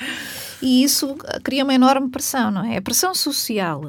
E 0.63 0.83
isso 0.83 1.15
cria 1.45 1.63
uma 1.65 1.75
enorme 1.75 2.09
pressão, 2.09 2.51
não 2.51 2.65
é? 2.65 2.79
A 2.79 2.83
pressão 2.83 3.15
social 3.15 3.83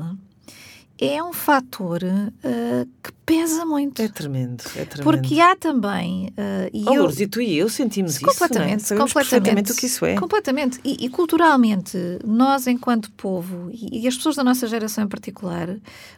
é 1.01 1.23
um 1.23 1.31
fator 1.31 2.01
eh, 2.03 2.85
que 3.01 3.11
pesa 3.25 3.65
muito. 3.65 4.01
É 4.01 4.07
tremendo, 4.09 4.63
é 4.75 4.83
tremendo. 4.83 5.03
Porque 5.03 5.39
há 5.39 5.55
também, 5.55 6.33
eh, 6.35 6.69
e 6.73 6.83
Oh, 6.87 6.93
eu, 6.93 7.01
Lourdes, 7.03 7.19
e 7.21 7.27
tu 7.27 7.39
e 7.41 7.57
eu 7.57 7.69
sentimos 7.69 8.15
isso, 8.17 8.25
completamente, 8.25 8.89
não 8.91 8.97
é? 8.97 8.99
Completamente, 8.99 9.71
o 9.71 9.75
que 9.75 9.85
isso 9.85 10.05
é. 10.05 10.15
Completamente. 10.15 10.79
E, 10.83 11.05
e 11.05 11.09
culturalmente, 11.09 11.97
nós, 12.25 12.67
enquanto 12.67 13.09
povo, 13.11 13.69
e, 13.71 14.01
e 14.01 14.07
as 14.07 14.15
pessoas 14.17 14.35
da 14.35 14.43
nossa 14.43 14.67
geração 14.67 15.05
em 15.05 15.07
particular, 15.07 15.69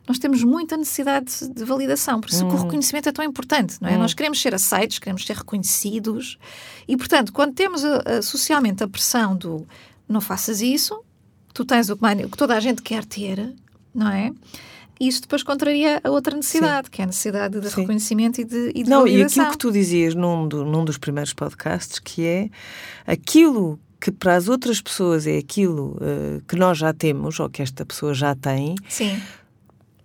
nós 0.08 0.18
temos 0.18 0.44
muita 0.44 0.76
necessidade 0.76 1.32
de, 1.54 1.64
validação. 1.64 2.20
Por 2.20 2.30
isso 2.32 2.46
que 2.48 2.54
o 2.54 2.58
Hum. 2.58 2.64
reconhecimento 2.64 3.08
é 3.08 3.12
tão 3.12 3.24
importante, 3.24 3.78
não 3.82 3.90
é? 3.90 3.98
Nós 3.98 4.14
queremos 4.16 4.42
ser 4.42 4.56
aceitos, 4.56 4.98
queremos 4.98 5.26
ser 5.26 5.36
reconhecidos. 5.38 6.40
E, 6.88 6.98
portanto, 6.98 7.32
quando 7.32 7.54
temos 7.54 7.86
a- 7.86 8.02
a- 8.06 8.22
socialmente 8.24 8.84
a 8.84 8.88
pressão 8.88 9.36
do 9.36 9.68
não 10.10 10.20
faças 10.22 10.60
isso, 10.62 11.02
tu 11.54 11.64
tens 11.64 11.90
o 11.90 11.96
que, 11.96 12.04
o 12.26 12.30
que 12.30 12.38
toda 12.38 12.56
a 12.56 12.60
gente 12.60 12.82
quer 12.82 13.06
ter, 13.06 13.54
não 13.94 14.10
é? 14.10 14.32
Isso 15.08 15.22
depois 15.22 15.42
contraria 15.44 16.00
a 16.04 16.10
outra 16.12 16.36
necessidade, 16.36 16.90
que 16.90 17.02
é 17.02 17.04
a 17.04 17.08
necessidade 17.08 17.60
de 17.60 17.70
Sim. 17.70 17.82
reconhecimento 17.82 18.40
e 18.42 18.44
de, 18.46 18.72
e 18.76 18.84
de 18.84 18.90
Não, 18.90 19.08
e 19.08 19.12
validação. 19.12 19.44
aquilo 19.44 19.52
que 19.52 19.58
tu 19.58 19.72
dizias 19.72 20.14
num, 20.16 20.48
do- 20.48 20.64
num 20.66 20.86
dos 20.86 20.98
primeiros 20.98 21.34
podcasts, 21.34 21.98
que 22.00 22.26
é 22.26 22.50
aquilo 23.08 23.80
que 24.00 24.12
para 24.12 24.36
as 24.36 24.48
outras 24.48 24.82
pessoas 24.82 25.28
é 25.28 25.38
aquilo 25.38 25.98
eh, 26.02 26.42
que 26.48 26.56
nós 26.56 26.78
já 26.78 26.92
temos, 26.94 27.40
ou 27.40 27.50
que 27.50 27.62
esta 27.62 27.86
pessoa 27.86 28.14
já 28.14 28.34
tem, 28.36 28.76
Sim, 28.90 29.20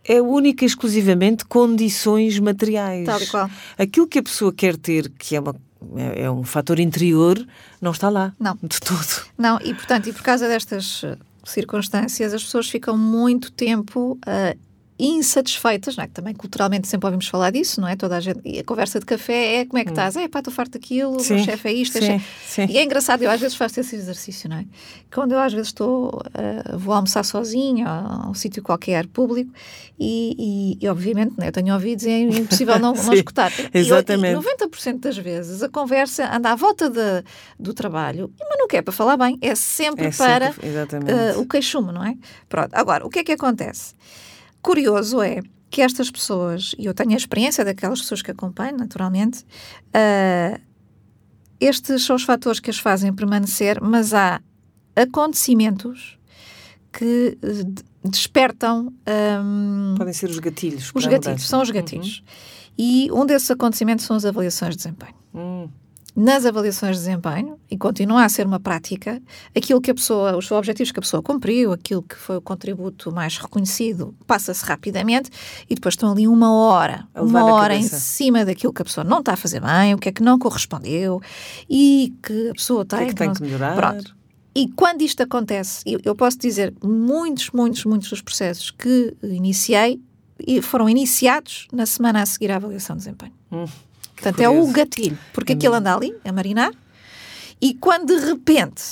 é 0.04 0.20
única 0.22 0.64
e 0.64 0.66
exclusivamente 0.66 1.44
condições 1.46 2.38
materiais. 2.38 3.06
tal 3.06 3.20
e 3.20 3.26
qual. 3.26 3.50
Aquilo 3.78 4.06
que 4.06 4.18
a 4.18 4.22
pessoa 4.22 4.52
quer 4.52 4.76
ter, 4.76 5.08
que 5.18 5.34
é, 5.34 5.40
uma, 5.40 5.56
é, 5.96 6.22
é 6.22 6.30
um 6.30 6.44
fator 6.44 6.78
interior, 6.78 7.44
não 7.80 7.90
está 7.90 8.08
lá. 8.08 8.32
Não. 8.38 8.56
De 8.62 8.78
todo. 8.80 9.26
Não, 9.36 9.58
e 9.64 9.74
portanto, 9.74 10.08
e 10.08 10.12
por 10.12 10.22
causa 10.22 10.46
destas 10.46 11.02
eh, 11.04 11.16
circunstâncias, 11.44 12.34
as 12.34 12.44
pessoas 12.44 12.68
ficam 12.68 12.96
muito 12.98 13.50
tempo 13.50 14.18
ah, 14.26 14.54
insatisfeitas, 14.98 15.96
não 15.96 16.04
é? 16.04 16.06
Que 16.06 16.14
também 16.14 16.34
culturalmente 16.34 16.88
sempre 16.88 17.06
ouvimos 17.06 17.26
falar 17.28 17.50
disso, 17.50 17.80
não 17.80 17.88
é? 17.88 17.96
Toda 17.96 18.16
a 18.16 18.20
gente, 18.20 18.40
e 18.44 18.58
a 18.58 18.64
conversa 18.64 18.98
de 18.98 19.06
café 19.06 19.56
é 19.56 19.64
como 19.64 19.78
é 19.78 19.84
que 19.84 19.90
estás? 19.90 20.16
É 20.16 20.26
pá, 20.28 20.38
estou 20.38 20.52
farto 20.52 20.72
daquilo, 20.72 21.16
o 21.16 21.22
chefe 21.22 21.68
é 21.68 21.72
isto, 21.72 21.98
é 21.98 22.00
sim, 22.00 22.06
chefe. 22.06 22.26
sim. 22.46 22.66
E 22.72 22.78
é 22.78 22.84
engraçado, 22.84 23.22
eu 23.22 23.30
às 23.30 23.40
vezes 23.40 23.56
faço 23.56 23.78
esse 23.80 23.94
exercício, 23.94 24.48
não 24.48 24.56
é? 24.58 24.64
Quando 25.12 25.32
eu 25.32 25.38
às 25.38 25.52
vezes 25.52 25.68
estou, 25.68 26.20
ah, 26.34 26.76
vou 26.76 26.94
almoçar 26.94 27.24
sozinha 27.24 27.86
a, 27.88 28.28
um 28.30 28.34
sítio 28.34 28.62
qualquer 28.62 29.06
público 29.06 29.52
e, 29.98 30.76
e, 30.80 30.84
e, 30.84 30.88
obviamente, 30.88 31.34
não 31.36 31.44
é? 31.44 31.48
eu 31.48 31.52
tenho 31.52 31.74
ouvidos 31.74 32.04
e 32.04 32.10
é 32.10 32.20
impossível 32.20 32.78
não, 32.78 32.94
não 33.04 33.12
escutar. 33.12 33.52
E 33.74 33.78
exatamente. 33.78 34.38
E, 34.40 34.66
90% 34.66 35.00
das 35.00 35.16
vezes 35.18 35.62
a 35.62 35.68
conversa 35.68 36.28
anda 36.34 36.50
à 36.52 36.54
volta 36.54 36.88
de- 36.90 37.22
do 37.58 37.72
trabalho, 37.74 38.32
mas 38.40 38.58
não 38.58 38.66
quer 38.68 38.82
para 38.82 38.92
falar 38.92 39.16
bem, 39.16 39.38
é 39.40 39.54
sempre 39.54 40.06
É 40.06 40.10
para 40.10 40.52
sempre- 40.52 40.68
exatamente. 40.68 41.12
ah, 41.12 41.38
o 41.38 41.46
queixume, 41.46 41.92
não 41.92 42.04
é? 42.04 42.16
Pronto, 42.48 42.70
agora, 42.74 43.06
o 43.06 43.10
que 43.10 43.18
é 43.20 43.24
que 43.24 43.32
acontece? 43.32 43.94
Curioso 44.66 45.22
é 45.22 45.42
que 45.70 45.80
estas 45.80 46.10
pessoas, 46.10 46.74
e 46.76 46.86
eu 46.86 46.92
tenho 46.92 47.12
a 47.12 47.16
experiência 47.16 47.64
daquelas 47.64 48.00
pessoas 48.00 48.20
que 48.20 48.32
acompanho, 48.32 48.76
naturalmente, 48.76 49.44
ah, 49.94 50.58
estes 51.60 52.04
são 52.04 52.16
os 52.16 52.24
fatores 52.24 52.58
que 52.58 52.68
as 52.68 52.76
fazem 52.78 53.14
permanecer, 53.14 53.80
mas 53.80 54.12
há 54.12 54.40
acontecimentos 54.96 56.18
que 56.92 57.38
eh, 57.42 57.62
de- 57.64 57.84
despertam 58.10 58.92
ahm, 59.06 59.94
Podem 59.96 60.12
ser 60.12 60.30
os 60.30 60.38
gatilhos. 60.40 60.90
os 60.94 61.06
gatilhos, 61.06 61.46
são 61.46 61.62
os 61.62 61.70
gatilhos. 61.70 62.24
E 62.76 63.08
um 63.12 63.24
desses 63.24 63.50
acontecimentos 63.50 64.04
são 64.04 64.16
as 64.16 64.24
avaliações 64.24 64.72
de 64.76 64.82
desempenho. 64.82 65.14
Hum, 65.34 65.68
Nas 66.16 66.46
avaliações 66.46 66.96
de 66.96 67.04
desempenho, 67.04 67.58
e 67.70 67.76
continua 67.76 68.24
a 68.24 68.28
ser 68.30 68.46
uma 68.46 68.58
prática, 68.58 69.20
aquilo 69.54 69.82
que 69.82 69.90
a 69.90 69.94
pessoa, 69.94 70.34
os 70.34 70.50
objetivos 70.50 70.90
que 70.90 70.98
a 70.98 71.02
pessoa 71.02 71.22
cumpriu, 71.22 71.72
aquilo 71.72 72.02
que 72.02 72.16
foi 72.16 72.38
o 72.38 72.40
contributo 72.40 73.12
mais 73.12 73.36
reconhecido, 73.36 74.14
passa-se 74.26 74.64
rapidamente 74.64 75.28
e 75.68 75.74
depois 75.74 75.92
estão 75.92 76.12
ali 76.12 76.26
uma 76.26 76.54
hora, 76.54 77.06
uma 77.14 77.44
hora 77.44 77.76
em 77.76 77.82
cima 77.82 78.46
daquilo 78.46 78.72
que 78.72 78.80
a 78.80 78.84
pessoa 78.86 79.04
não 79.04 79.18
está 79.18 79.34
a 79.34 79.36
fazer 79.36 79.60
bem, 79.60 79.92
o 79.92 79.98
que 79.98 80.08
é 80.08 80.12
que 80.12 80.22
não 80.22 80.38
correspondeu 80.38 81.20
e 81.68 82.14
que 82.22 82.48
a 82.48 82.52
pessoa 82.54 82.82
tem. 82.82 83.00
é 83.00 83.06
que 83.08 83.14
tem 83.14 83.32
que 83.34 83.42
melhorar? 83.42 83.76
Pronto. 83.76 84.16
E 84.54 84.68
quando 84.68 85.02
isto 85.02 85.22
acontece, 85.22 85.82
eu, 86.02 86.16
posso 86.16 86.38
dizer 86.38 86.72
muitos, 86.82 87.50
muitos, 87.50 87.84
muitos 87.84 88.08
dos 88.08 88.22
processos 88.22 88.70
que 88.70 89.14
iniciei 89.22 90.00
e 90.38 90.62
foram 90.62 90.88
iniciados 90.88 91.68
na 91.70 91.84
semana 91.84 92.22
a 92.22 92.26
seguir 92.26 92.50
à 92.50 92.56
avaliação 92.56 92.96
de 92.96 93.00
desempenho. 93.02 93.34
Hum, 93.52 93.66
Portanto, 94.16 94.40
é 94.40 94.48
o 94.48 94.66
gatilho, 94.72 95.18
porque 95.32 95.52
É 95.52 95.54
aquilo 95.54 95.74
anda 95.74 95.94
ali 95.94 96.12
a 96.24 96.32
marinar 96.32 96.72
e 97.60 97.74
quando 97.74 98.06
de 98.18 98.26
repente 98.26 98.82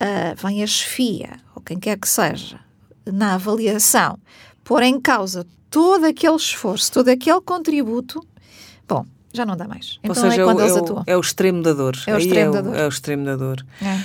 ah, 0.00 0.34
vem 0.34 0.62
a 0.62 0.66
chefia, 0.66 1.38
ou 1.54 1.60
quem 1.62 1.78
quer 1.78 1.98
que 1.98 2.08
seja, 2.08 2.58
na 3.04 3.34
avaliação, 3.34 4.18
pôr 4.64 4.82
em 4.82 4.98
causa 4.98 5.46
todo 5.68 6.04
aquele 6.06 6.36
esforço, 6.36 6.90
todo 6.90 7.08
aquele 7.08 7.40
contributo, 7.42 8.26
bom, 8.88 9.04
já 9.32 9.44
não 9.44 9.56
dá 9.56 9.68
mais. 9.68 9.98
Ou 10.02 10.10
Então 10.10 10.14
seja, 10.14 10.40
é 10.40 10.44
quando 10.44 10.58
o, 10.58 10.62
eles 10.62 10.72
é, 10.74 10.80
o, 10.80 10.82
atuam. 10.82 11.04
é 11.06 11.16
o 11.16 11.20
extremo 11.20 11.62
da 11.62 11.72
dor. 11.74 11.96
É 12.06 12.14
o 12.14 12.18
extremo 12.18 12.50
é 12.50 12.54
da 12.54 12.60
o, 12.60 12.62
dor. 12.62 12.76
É 12.76 12.84
o 12.86 12.88
extremo 12.88 13.24
da 13.24 13.36
dor. 13.36 13.66
É. 13.82 14.00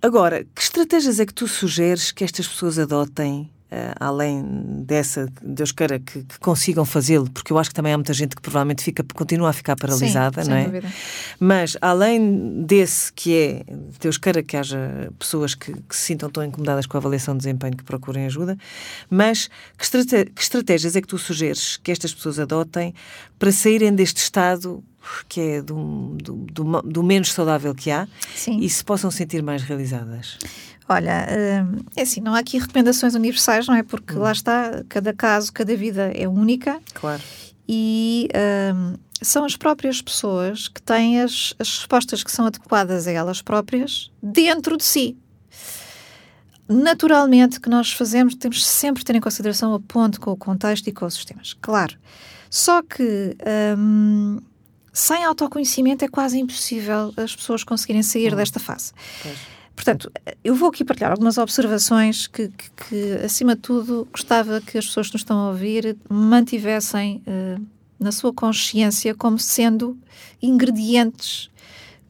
Agora, 0.00 0.44
que 0.54 0.62
estratégias 0.62 1.20
é 1.20 1.26
que 1.26 1.34
tu 1.34 1.46
sugeres 1.46 2.10
que 2.12 2.24
estas 2.24 2.46
pessoas 2.46 2.78
adotem, 2.78 3.50
eh, 3.70 3.92
além 4.00 4.42
dessa, 4.84 5.28
Deus 5.42 5.72
queira 5.72 5.98
que, 5.98 6.22
que 6.22 6.38
consigam 6.38 6.86
fazê-lo, 6.86 7.28
porque 7.30 7.52
eu 7.52 7.58
acho 7.58 7.68
que 7.68 7.74
também 7.74 7.92
há 7.92 7.98
muita 7.98 8.14
gente 8.14 8.34
que 8.34 8.40
provavelmente 8.40 8.82
fica, 8.82 9.04
continua 9.14 9.50
a 9.50 9.52
ficar 9.52 9.76
paralisada, 9.76 10.42
Sim, 10.42 10.50
não 10.50 10.56
é? 10.56 10.64
dúvida. 10.64 10.88
Mas, 11.38 11.76
além 11.82 12.62
desse 12.64 13.12
que 13.12 13.36
é, 13.36 13.64
Deus 14.00 14.16
queira 14.16 14.42
que 14.42 14.56
haja 14.56 15.12
pessoas 15.18 15.54
que, 15.54 15.72
que 15.72 15.94
se 15.94 16.02
sintam 16.02 16.30
tão 16.30 16.42
incomodadas 16.42 16.86
com 16.86 16.96
a 16.96 17.00
avaliação 17.00 17.34
de 17.34 17.38
desempenho 17.40 17.76
que 17.76 17.84
procurem 17.84 18.24
ajuda, 18.24 18.56
mas 19.10 19.50
que, 19.76 20.24
que 20.34 20.42
estratégias 20.42 20.96
é 20.96 21.02
que 21.02 21.08
tu 21.08 21.18
sugeres 21.18 21.76
que 21.76 21.92
estas 21.92 22.14
pessoas 22.14 22.38
adotem 22.38 22.94
para 23.38 23.52
saírem 23.52 23.94
deste 23.94 24.18
estado 24.18 24.82
que 25.28 25.40
é 25.40 25.62
do, 25.62 26.16
do, 26.22 26.34
do 26.34 26.82
do 26.82 27.02
menos 27.02 27.32
saudável 27.32 27.74
que 27.74 27.90
há 27.90 28.06
Sim. 28.34 28.58
e 28.60 28.68
se 28.68 28.84
possam 28.84 29.10
sentir 29.10 29.42
mais 29.42 29.62
realizadas? 29.62 30.38
Olha, 30.88 31.26
hum, 31.70 31.80
é 31.94 32.02
assim, 32.02 32.20
não 32.20 32.34
há 32.34 32.38
aqui 32.38 32.58
recomendações 32.58 33.14
universais, 33.14 33.66
não 33.66 33.74
é? 33.74 33.82
Porque 33.82 34.14
Hum. 34.14 34.20
lá 34.20 34.32
está, 34.32 34.82
cada 34.88 35.12
caso, 35.12 35.52
cada 35.52 35.76
vida 35.76 36.10
é 36.14 36.26
única 36.26 36.80
Claro. 36.94 37.22
e 37.68 38.28
hum, 38.74 38.94
são 39.20 39.44
as 39.44 39.56
próprias 39.56 40.00
pessoas 40.00 40.68
que 40.68 40.80
têm 40.80 41.20
as, 41.20 41.52
as 41.58 41.78
respostas 41.78 42.22
que 42.24 42.30
são 42.32 42.46
adequadas 42.46 43.06
a 43.06 43.10
elas 43.12 43.42
próprias 43.42 44.10
dentro 44.22 44.76
de 44.76 44.84
si. 44.84 45.16
Naturalmente, 46.68 47.60
que 47.60 47.68
nós 47.70 47.92
fazemos, 47.92 48.34
temos 48.34 48.64
sempre 48.66 49.00
de 49.00 49.06
ter 49.06 49.16
em 49.16 49.20
consideração 49.20 49.72
a 49.74 49.80
ponte 49.80 50.20
com 50.20 50.30
o 50.32 50.36
contexto 50.36 50.86
e 50.88 50.92
com 50.92 51.06
os 51.06 51.14
sistemas, 51.14 51.54
claro. 51.60 51.96
Só 52.50 52.82
que 52.82 53.36
hum, 53.78 54.38
sem 54.92 55.24
autoconhecimento 55.24 56.04
é 56.04 56.08
quase 56.08 56.38
impossível 56.38 57.12
as 57.16 57.34
pessoas 57.34 57.64
conseguirem 57.64 58.02
sair 58.02 58.32
hum. 58.32 58.36
desta 58.36 58.60
fase. 58.60 58.92
Pois. 59.22 59.57
Portanto, 59.78 60.10
eu 60.42 60.56
vou 60.56 60.70
aqui 60.70 60.84
partilhar 60.84 61.12
algumas 61.12 61.38
observações 61.38 62.26
que, 62.26 62.48
que, 62.48 62.70
que, 62.88 63.12
acima 63.24 63.54
de 63.54 63.62
tudo, 63.62 64.08
gostava 64.10 64.60
que 64.60 64.76
as 64.76 64.86
pessoas 64.86 65.06
que 65.06 65.14
nos 65.14 65.22
estão 65.22 65.38
a 65.38 65.50
ouvir 65.50 65.96
mantivessem 66.10 67.22
uh, 67.24 67.64
na 67.96 68.10
sua 68.10 68.32
consciência 68.32 69.14
como 69.14 69.38
sendo 69.38 69.96
ingredientes 70.42 71.48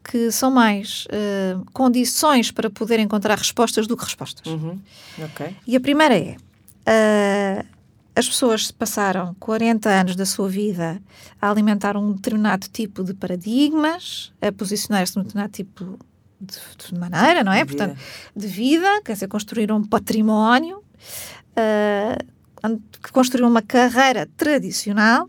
que 0.02 0.30
são 0.32 0.50
mais 0.50 1.06
uh, 1.08 1.62
condições 1.74 2.50
para 2.50 2.70
poder 2.70 3.00
encontrar 3.00 3.36
respostas 3.36 3.86
do 3.86 3.98
que 3.98 4.04
respostas. 4.04 4.50
Uhum. 4.50 4.80
Okay. 5.26 5.54
E 5.66 5.76
a 5.76 5.80
primeira 5.80 6.16
é: 6.16 6.36
uh, 6.88 7.66
as 8.16 8.26
pessoas 8.26 8.70
passaram 8.70 9.36
40 9.38 9.90
anos 9.90 10.16
da 10.16 10.24
sua 10.24 10.48
vida 10.48 11.02
a 11.38 11.50
alimentar 11.50 11.98
um 11.98 12.12
determinado 12.12 12.66
tipo 12.66 13.04
de 13.04 13.12
paradigmas, 13.12 14.32
a 14.40 14.50
posicionar-se 14.50 15.18
num 15.18 15.22
determinado 15.22 15.52
tipo 15.52 15.98
de, 16.40 16.58
de 16.86 16.98
maneira, 16.98 17.42
não 17.42 17.52
é? 17.52 17.64
De 17.64 17.66
Portanto, 17.66 17.98
de 18.34 18.46
vida, 18.46 19.02
quer 19.02 19.14
dizer, 19.14 19.28
construíram 19.28 19.76
um 19.76 19.84
património, 19.84 20.78
uh, 20.78 22.78
construíram 23.12 23.50
uma 23.50 23.62
carreira 23.62 24.28
tradicional 24.36 25.28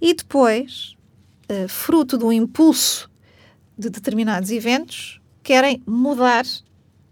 e 0.00 0.14
depois, 0.14 0.96
uh, 1.50 1.68
fruto 1.68 2.16
do 2.16 2.32
impulso 2.32 3.10
de 3.76 3.90
determinados 3.90 4.50
eventos, 4.50 5.20
querem 5.42 5.82
mudar 5.86 6.44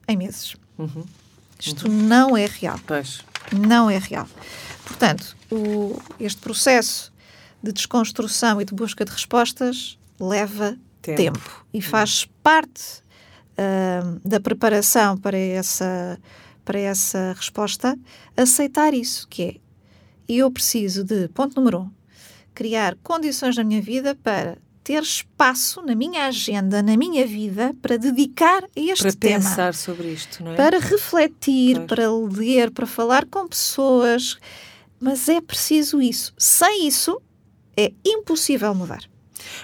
em 0.06 0.16
meses. 0.16 0.54
Uhum. 0.76 1.04
Isto 1.58 1.88
uhum. 1.88 1.94
não 1.94 2.36
é 2.36 2.46
real. 2.46 2.78
Pois. 2.86 3.22
Não 3.52 3.90
é 3.90 3.98
real. 3.98 4.28
Portanto, 4.84 5.36
o, 5.50 6.00
este 6.20 6.40
processo 6.40 7.12
de 7.62 7.72
desconstrução 7.72 8.60
e 8.60 8.64
de 8.64 8.74
busca 8.74 9.04
de 9.04 9.10
respostas 9.10 9.98
leva 10.20 10.76
tempo, 11.02 11.16
tempo 11.16 11.66
e 11.72 11.82
faz 11.82 12.26
parte 12.42 13.02
uh, 13.58 14.20
da 14.28 14.40
preparação 14.40 15.16
para 15.16 15.36
essa, 15.36 16.18
para 16.64 16.78
essa 16.78 17.34
resposta, 17.36 17.98
aceitar 18.36 18.94
isso, 18.94 19.26
que 19.28 19.42
é 19.42 19.68
eu 20.28 20.50
preciso 20.50 21.02
de, 21.04 21.28
ponto 21.28 21.56
número 21.56 21.80
um, 21.80 21.90
criar 22.54 22.96
condições 23.02 23.56
na 23.56 23.64
minha 23.64 23.80
vida 23.80 24.14
para 24.14 24.58
ter 24.84 25.02
espaço 25.02 25.82
na 25.82 25.94
minha 25.94 26.26
agenda, 26.26 26.82
na 26.82 26.96
minha 26.96 27.26
vida, 27.26 27.74
para 27.80 27.96
dedicar 27.96 28.64
a 28.64 28.68
este 28.74 29.02
para 29.02 29.12
tema. 29.12 29.40
Para 29.40 29.48
pensar 29.50 29.74
sobre 29.74 30.08
isto, 30.08 30.42
não 30.42 30.52
é? 30.52 30.56
Para 30.56 30.78
refletir, 30.78 31.76
pois. 31.76 31.86
para 31.86 32.10
ler, 32.10 32.70
para 32.70 32.86
falar 32.86 33.26
com 33.26 33.46
pessoas. 33.46 34.38
Mas 34.98 35.28
é 35.28 35.40
preciso 35.40 36.00
isso. 36.00 36.32
Sem 36.36 36.86
isso, 36.88 37.20
é 37.76 37.92
impossível 38.04 38.74
mudar. 38.74 39.02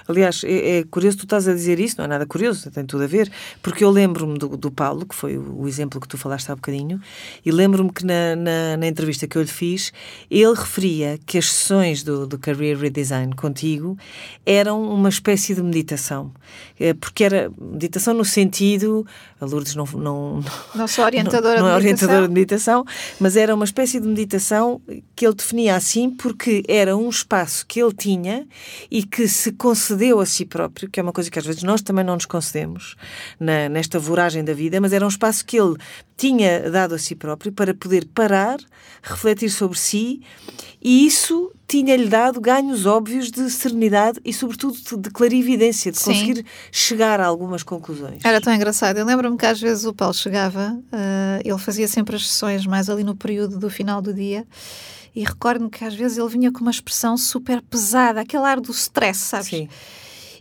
Aliás, 0.07 0.43
é, 0.43 0.79
é, 0.79 0.83
curioso 0.83 1.17
tu 1.17 1.23
estás 1.23 1.47
a 1.47 1.53
dizer 1.53 1.79
isso, 1.79 1.95
não 1.97 2.05
é 2.05 2.07
nada 2.07 2.25
curioso, 2.25 2.69
tem 2.71 2.85
tudo 2.85 3.03
a 3.03 3.07
ver, 3.07 3.31
porque 3.61 3.83
eu 3.83 3.89
lembro-me 3.89 4.37
do, 4.37 4.55
do, 4.55 4.71
Paulo, 4.71 5.05
que 5.05 5.15
foi 5.15 5.37
o, 5.37 5.61
o, 5.61 5.67
exemplo 5.67 5.99
que 5.99 6.07
tu 6.07 6.17
falaste 6.17 6.51
há 6.51 6.55
bocadinho, 6.55 6.99
e 7.45 7.51
lembro-me 7.51 7.91
que 7.91 8.05
na, 8.05 8.35
na, 8.35 8.77
na, 8.77 8.87
entrevista 8.87 9.27
que 9.27 9.37
eu 9.37 9.41
lhe 9.41 9.47
fiz, 9.47 9.91
ele 10.29 10.53
referia 10.53 11.19
que 11.25 11.37
as 11.37 11.51
sessões 11.51 12.03
do, 12.03 12.27
do 12.27 12.37
Career 12.37 12.77
Redesign 12.77 13.35
contigo 13.35 13.97
eram 14.45 14.83
uma 14.83 15.09
espécie 15.09 15.55
de 15.55 15.63
meditação, 15.63 16.31
é, 16.79 16.93
porque 16.93 17.23
era 17.23 17.51
meditação 17.59 18.13
no 18.13 18.25
sentido, 18.25 19.05
a 19.39 19.45
Lourdes 19.45 19.75
não... 19.75 19.85
Não, 19.95 20.43
não 20.73 20.87
sou 20.87 21.05
orientadora, 21.05 21.57
não, 21.59 21.67
não 21.67 21.71
é 21.71 21.75
orientadora 21.75 22.27
de 22.27 22.33
meditação, 22.33 22.85
mas 23.19 23.35
era 23.35 23.53
uma 23.53 23.65
espécie 23.65 23.99
de 23.99 24.07
meditação 24.07 24.81
que 25.15 25.25
ele 25.25 25.35
definia 25.35 25.75
assim 25.75 26.09
porque 26.09 26.63
era 26.67 26.95
um 26.95 27.09
espaço 27.09 27.65
que 27.65 27.81
ele 27.81 27.93
tinha 27.93 28.47
e 28.89 29.03
que 29.03 29.27
se 29.27 29.51
concedeu 29.75 30.21
a 30.21 30.25
si 30.25 30.45
próprio, 30.45 30.89
que 30.89 31.01
é 31.01 31.03
uma 31.03 31.11
coisa 31.11 31.29
que 31.29 31.37
às 31.37 31.45
vezes 31.45 31.61
nós 31.61 31.81
também 31.81 32.05
não 32.05 32.13
nos 32.13 32.25
concedemos 32.25 32.95
na, 33.37 33.67
nesta 33.67 33.99
voragem 33.99 34.41
da 34.41 34.53
vida, 34.53 34.79
mas 34.79 34.93
era 34.93 35.03
um 35.03 35.09
espaço 35.09 35.45
que 35.45 35.59
ele 35.59 35.75
tinha 36.15 36.71
dado 36.71 36.95
a 36.95 36.97
si 36.97 37.13
próprio 37.13 37.51
para 37.51 37.73
poder 37.73 38.07
parar, 38.15 38.57
refletir 39.03 39.49
sobre 39.49 39.77
si 39.77 40.21
e 40.81 41.05
isso 41.05 41.51
tinha-lhe 41.67 42.07
dado 42.07 42.39
ganhos 42.39 42.85
óbvios 42.85 43.29
de 43.29 43.49
serenidade 43.51 44.17
e, 44.23 44.31
sobretudo, 44.31 44.77
de 44.97 45.09
clarividência, 45.09 45.91
de 45.91 45.97
Sim. 45.97 46.13
conseguir 46.13 46.45
chegar 46.71 47.19
a 47.19 47.25
algumas 47.25 47.61
conclusões. 47.61 48.23
Era 48.23 48.39
tão 48.39 48.53
engraçado. 48.53 48.97
Eu 48.97 49.05
lembro-me 49.05 49.35
que 49.35 49.45
às 49.45 49.59
vezes 49.59 49.83
o 49.83 49.93
Paulo 49.93 50.13
chegava, 50.13 50.71
uh, 50.71 51.41
ele 51.43 51.57
fazia 51.57 51.87
sempre 51.87 52.15
as 52.15 52.25
sessões 52.25 52.65
mais 52.65 52.89
ali 52.89 53.03
no 53.03 53.15
período 53.15 53.59
do 53.59 53.69
final 53.69 54.01
do 54.01 54.13
dia 54.13 54.47
e 55.15 55.23
recordo-me 55.23 55.69
que 55.69 55.83
às 55.85 55.95
vezes 55.95 56.17
ele 56.17 56.27
vinha 56.27 56.51
com 56.51 56.59
uma 56.59 56.71
expressão 56.71 57.17
super 57.17 57.61
pesada, 57.61 58.21
aquele 58.21 58.43
ar 58.43 58.59
do 58.59 58.71
stress, 58.71 59.19
sabes? 59.19 59.47
Sim. 59.47 59.69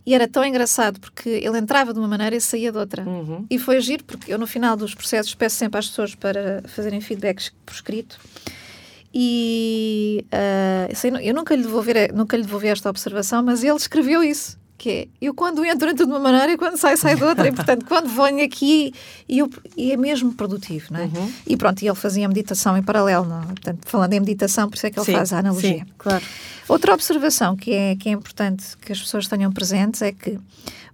E 0.06 0.14
era 0.14 0.28
tão 0.28 0.44
engraçado 0.44 1.00
porque 1.00 1.28
ele 1.28 1.56
entrava 1.56 1.92
de 1.92 1.98
uma 1.98 2.08
maneira 2.08 2.36
e 2.36 2.40
saía 2.40 2.70
de 2.70 2.76
outra. 2.76 3.04
Uhum. 3.04 3.46
E 3.48 3.58
foi 3.58 3.76
agir, 3.76 4.02
porque 4.02 4.32
eu 4.32 4.38
no 4.38 4.46
final 4.46 4.76
dos 4.76 4.94
processos 4.94 5.34
peço 5.34 5.56
sempre 5.56 5.78
às 5.78 5.88
pessoas 5.88 6.14
para 6.14 6.62
fazerem 6.66 7.00
feedbacks 7.00 7.52
por 7.64 7.72
escrito. 7.72 8.18
E 9.14 10.26
uh, 10.32 11.18
eu 11.22 11.32
nunca 11.32 11.54
lhe, 11.54 11.62
devolver, 11.62 12.12
nunca 12.12 12.36
lhe 12.36 12.42
devolvi 12.42 12.66
esta 12.66 12.90
observação, 12.90 13.42
mas 13.42 13.62
ele 13.62 13.76
escreveu 13.76 14.22
isso 14.22 14.58
que 14.84 14.90
é, 14.90 15.08
eu 15.18 15.32
quando 15.32 15.64
entro 15.64 15.88
entro 15.88 15.94
de 15.94 16.02
uma 16.12 16.18
maneira 16.18 16.52
e 16.52 16.58
quando 16.58 16.76
saio 16.76 16.98
saio 16.98 17.16
de 17.16 17.24
outra, 17.24 17.48
e 17.48 17.52
portanto 17.52 17.86
quando 17.88 18.06
venho 18.06 18.44
aqui 18.44 18.92
e, 19.26 19.38
eu, 19.38 19.48
e 19.74 19.92
é 19.92 19.96
mesmo 19.96 20.34
produtivo, 20.34 20.92
não 20.92 21.00
é? 21.00 21.04
Uhum. 21.04 21.32
E 21.46 21.56
pronto, 21.56 21.80
e 21.80 21.88
ele 21.88 21.96
fazia 21.96 22.28
meditação 22.28 22.76
em 22.76 22.82
paralelo, 22.82 23.24
não 23.24 23.40
é? 23.40 23.46
portanto 23.46 23.78
falando 23.86 24.12
em 24.12 24.20
meditação, 24.20 24.68
por 24.68 24.76
isso 24.76 24.86
é 24.86 24.90
que 24.90 24.98
ele 24.98 25.06
sim, 25.06 25.12
faz 25.14 25.32
a 25.32 25.38
analogia. 25.38 25.78
Sim, 25.78 25.86
claro. 25.96 26.22
Outra 26.68 26.92
observação 26.92 27.56
que 27.56 27.72
é, 27.72 27.96
que 27.96 28.10
é 28.10 28.12
importante 28.12 28.76
que 28.76 28.92
as 28.92 29.00
pessoas 29.00 29.26
tenham 29.26 29.50
presentes 29.50 30.02
é 30.02 30.12
que 30.12 30.38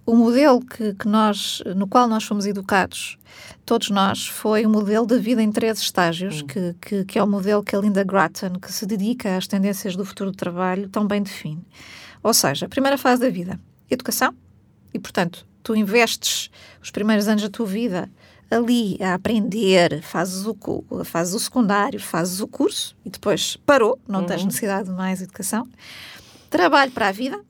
o 0.05 0.15
modelo 0.15 0.61
que, 0.61 0.93
que 0.93 1.07
nós, 1.07 1.61
no 1.75 1.85
qual 1.85 2.07
nós 2.07 2.23
fomos 2.23 2.45
educados, 2.45 3.17
todos 3.65 3.89
nós, 3.89 4.25
foi 4.25 4.65
o 4.65 4.69
modelo 4.69 5.05
da 5.05 5.17
vida 5.17 5.43
em 5.43 5.51
três 5.51 5.79
estágios, 5.79 6.41
uhum. 6.41 6.47
que, 6.47 6.75
que, 6.81 7.05
que 7.05 7.19
é 7.19 7.23
o 7.23 7.27
modelo 7.27 7.61
que 7.61 7.75
a 7.75 7.79
Linda 7.79 8.05
Grattan, 8.05 8.53
que 8.53 8.71
se 8.71 8.85
dedica 8.85 9.35
às 9.35 9.47
tendências 9.47 9.97
do 9.97 10.05
futuro 10.05 10.31
do 10.31 10.37
trabalho, 10.37 10.87
tão 10.87 11.05
bem 11.05 11.21
define. 11.21 11.61
Ou 12.23 12.33
seja, 12.33 12.67
a 12.67 12.69
primeira 12.69 12.97
fase 12.97 13.21
da 13.21 13.29
vida, 13.29 13.59
educação. 13.93 14.35
E, 14.93 14.99
portanto, 14.99 15.45
tu 15.63 15.75
investes 15.75 16.49
os 16.81 16.91
primeiros 16.91 17.27
anos 17.27 17.41
da 17.41 17.49
tua 17.49 17.65
vida 17.65 18.09
ali 18.49 18.97
a 19.01 19.13
aprender, 19.13 20.01
fazes 20.01 20.45
o, 20.45 20.55
fazes 21.05 21.33
o 21.33 21.39
secundário, 21.39 21.99
fazes 21.99 22.41
o 22.41 22.47
curso 22.47 22.95
e 23.05 23.09
depois 23.09 23.55
parou, 23.65 23.97
não 24.07 24.21
uhum. 24.21 24.25
tens 24.25 24.43
necessidade 24.43 24.89
de 24.89 24.95
mais 24.95 25.21
educação. 25.21 25.65
Trabalho 26.49 26.91
para 26.91 27.07
a 27.07 27.11
vida, 27.13 27.41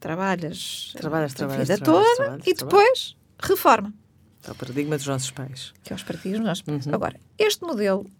trabalhas, 0.00 0.92
trabalhas, 0.96 1.32
trabalhas 1.34 1.70
a 1.70 1.74
vida 1.74 1.84
trabalhas, 1.84 2.08
toda 2.08 2.16
trabalhas, 2.16 2.46
e 2.46 2.54
depois 2.54 3.16
reforma. 3.38 3.94
É 4.44 4.50
o 4.50 4.54
paradigma 4.56 4.96
dos 4.96 5.06
nossos 5.06 5.30
pais. 5.30 5.72
Que 5.84 5.92
é 5.92 5.96
os 5.96 6.02
paradigmas 6.02 6.40
dos 6.40 6.48
nossos 6.48 6.62
pais. 6.62 6.86
Uhum. 6.86 6.94
Agora, 6.94 7.20
este 7.38 7.62
modelo 7.62 8.10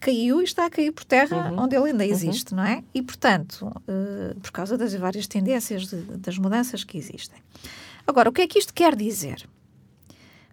caiu 0.00 0.40
e 0.40 0.44
está 0.44 0.66
a 0.66 0.70
cair 0.70 0.92
por 0.92 1.04
terra 1.04 1.50
uhum. 1.50 1.64
onde 1.64 1.76
ele 1.76 1.90
ainda 1.90 2.04
uhum. 2.04 2.10
existe, 2.10 2.52
uhum. 2.52 2.58
não 2.58 2.64
é? 2.64 2.82
E, 2.94 3.02
portanto, 3.02 3.66
uh, 3.66 4.40
por 4.40 4.50
causa 4.50 4.78
das 4.78 4.94
várias 4.94 5.26
tendências, 5.26 5.86
de, 5.86 5.96
das 6.18 6.38
mudanças 6.38 6.84
que 6.84 6.96
existem. 6.96 7.40
Agora, 8.06 8.28
o 8.28 8.32
que 8.32 8.42
é 8.42 8.46
que 8.46 8.58
isto 8.58 8.72
quer 8.72 8.94
dizer? 8.94 9.48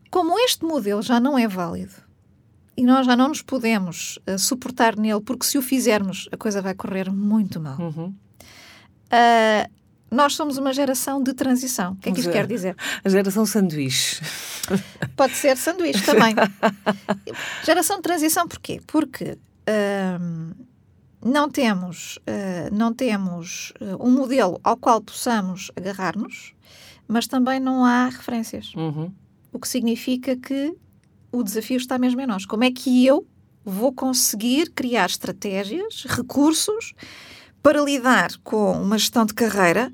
Como 0.09 0.37
este 0.39 0.63
modelo 0.65 1.01
já 1.01 1.19
não 1.19 1.37
é 1.37 1.47
válido 1.47 1.93
e 2.77 2.83
nós 2.83 3.05
já 3.05 3.15
não 3.15 3.29
nos 3.29 3.41
podemos 3.41 4.19
uh, 4.27 4.37
suportar 4.37 4.97
nele, 4.97 5.21
porque 5.21 5.45
se 5.45 5.57
o 5.57 5.61
fizermos, 5.61 6.27
a 6.31 6.37
coisa 6.37 6.61
vai 6.61 6.73
correr 6.73 7.11
muito 7.11 7.59
mal. 7.59 7.79
Uhum. 7.79 8.13
Uh, 9.05 9.75
nós 10.11 10.35
somos 10.35 10.57
uma 10.57 10.73
geração 10.73 11.21
de 11.21 11.33
transição. 11.33 11.93
O 11.93 11.95
que 11.97 12.09
é 12.09 12.11
que 12.11 12.19
isto 12.19 12.31
quer 12.31 12.47
dizer? 12.47 12.75
A 13.03 13.09
geração 13.09 13.45
sanduíche. 13.45 14.21
Pode 15.15 15.33
ser 15.35 15.57
sanduíche 15.57 16.05
também. 16.05 16.35
geração 17.63 17.97
de 17.97 18.03
transição 18.03 18.47
porquê? 18.47 18.81
Porque 18.85 19.37
hum, 20.19 20.51
não 21.23 21.49
temos, 21.49 22.17
uh, 22.17 22.73
não 22.73 22.93
temos 22.93 23.73
uh, 23.81 24.05
um 24.05 24.11
modelo 24.11 24.59
ao 24.63 24.77
qual 24.77 25.01
possamos 25.01 25.71
agarrar-nos, 25.75 26.53
mas 27.07 27.27
também 27.27 27.59
não 27.59 27.83
há 27.85 28.05
referências. 28.09 28.73
Uhum. 28.75 29.11
O 29.51 29.59
que 29.59 29.67
significa 29.67 30.35
que 30.35 30.75
o 31.31 31.43
desafio 31.43 31.77
está 31.77 31.97
mesmo 31.97 32.21
em 32.21 32.27
nós. 32.27 32.45
Como 32.45 32.63
é 32.63 32.71
que 32.71 33.05
eu 33.05 33.25
vou 33.63 33.91
conseguir 33.91 34.69
criar 34.71 35.07
estratégias, 35.07 36.05
recursos 36.07 36.93
para 37.63 37.81
lidar 37.81 38.29
com 38.43 38.73
uma 38.73 38.97
gestão 38.97 39.25
de 39.25 39.33
carreira 39.33 39.91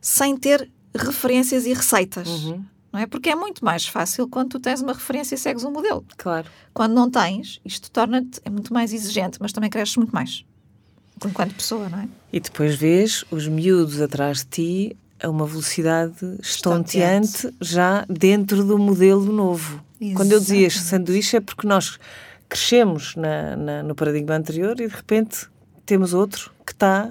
sem 0.00 0.34
ter 0.34 0.70
referências 0.94 1.66
e 1.66 1.72
receitas. 1.74 2.26
Uhum. 2.26 2.64
Não 2.92 3.00
é? 3.00 3.06
Porque 3.06 3.30
é 3.30 3.34
muito 3.34 3.64
mais 3.64 3.86
fácil 3.86 4.28
quando 4.28 4.50
tu 4.50 4.60
tens 4.60 4.82
uma 4.82 4.92
referência 4.92 5.34
e 5.34 5.38
segues 5.38 5.64
um 5.64 5.70
modelo. 5.70 6.04
Claro. 6.16 6.46
Quando 6.74 6.92
não 6.92 7.10
tens, 7.10 7.60
isto 7.64 7.90
torna-te 7.90 8.40
é 8.44 8.50
muito 8.50 8.72
mais 8.72 8.92
exigente, 8.92 9.38
mas 9.40 9.52
também 9.52 9.70
cresces 9.70 9.96
muito 9.96 10.12
mais. 10.12 10.44
Enquanto 11.24 11.54
pessoa, 11.54 11.88
não 11.88 12.00
é? 12.00 12.08
E 12.32 12.40
depois 12.40 12.74
vês 12.74 13.24
os 13.30 13.48
miúdos 13.48 14.00
atrás 14.00 14.38
de 14.38 14.44
ti 14.46 14.96
a 15.22 15.30
uma 15.30 15.46
velocidade 15.46 16.14
estonteante, 16.40 17.26
estonteante. 17.28 17.56
já 17.60 18.04
dentro 18.08 18.64
do 18.64 18.76
modelo 18.76 19.32
novo. 19.32 19.82
Exatamente. 20.00 20.16
Quando 20.16 20.32
eu 20.32 20.40
dizia 20.40 20.68
sanduíche 20.68 21.36
é 21.36 21.40
porque 21.40 21.66
nós 21.66 21.98
crescemos 22.48 23.14
na, 23.16 23.56
na, 23.56 23.82
no 23.82 23.94
paradigma 23.94 24.34
anterior 24.34 24.78
e 24.80 24.88
de 24.88 24.94
repente 24.94 25.46
temos 25.86 26.12
outro 26.12 26.52
que 26.64 26.72
está 26.72 27.10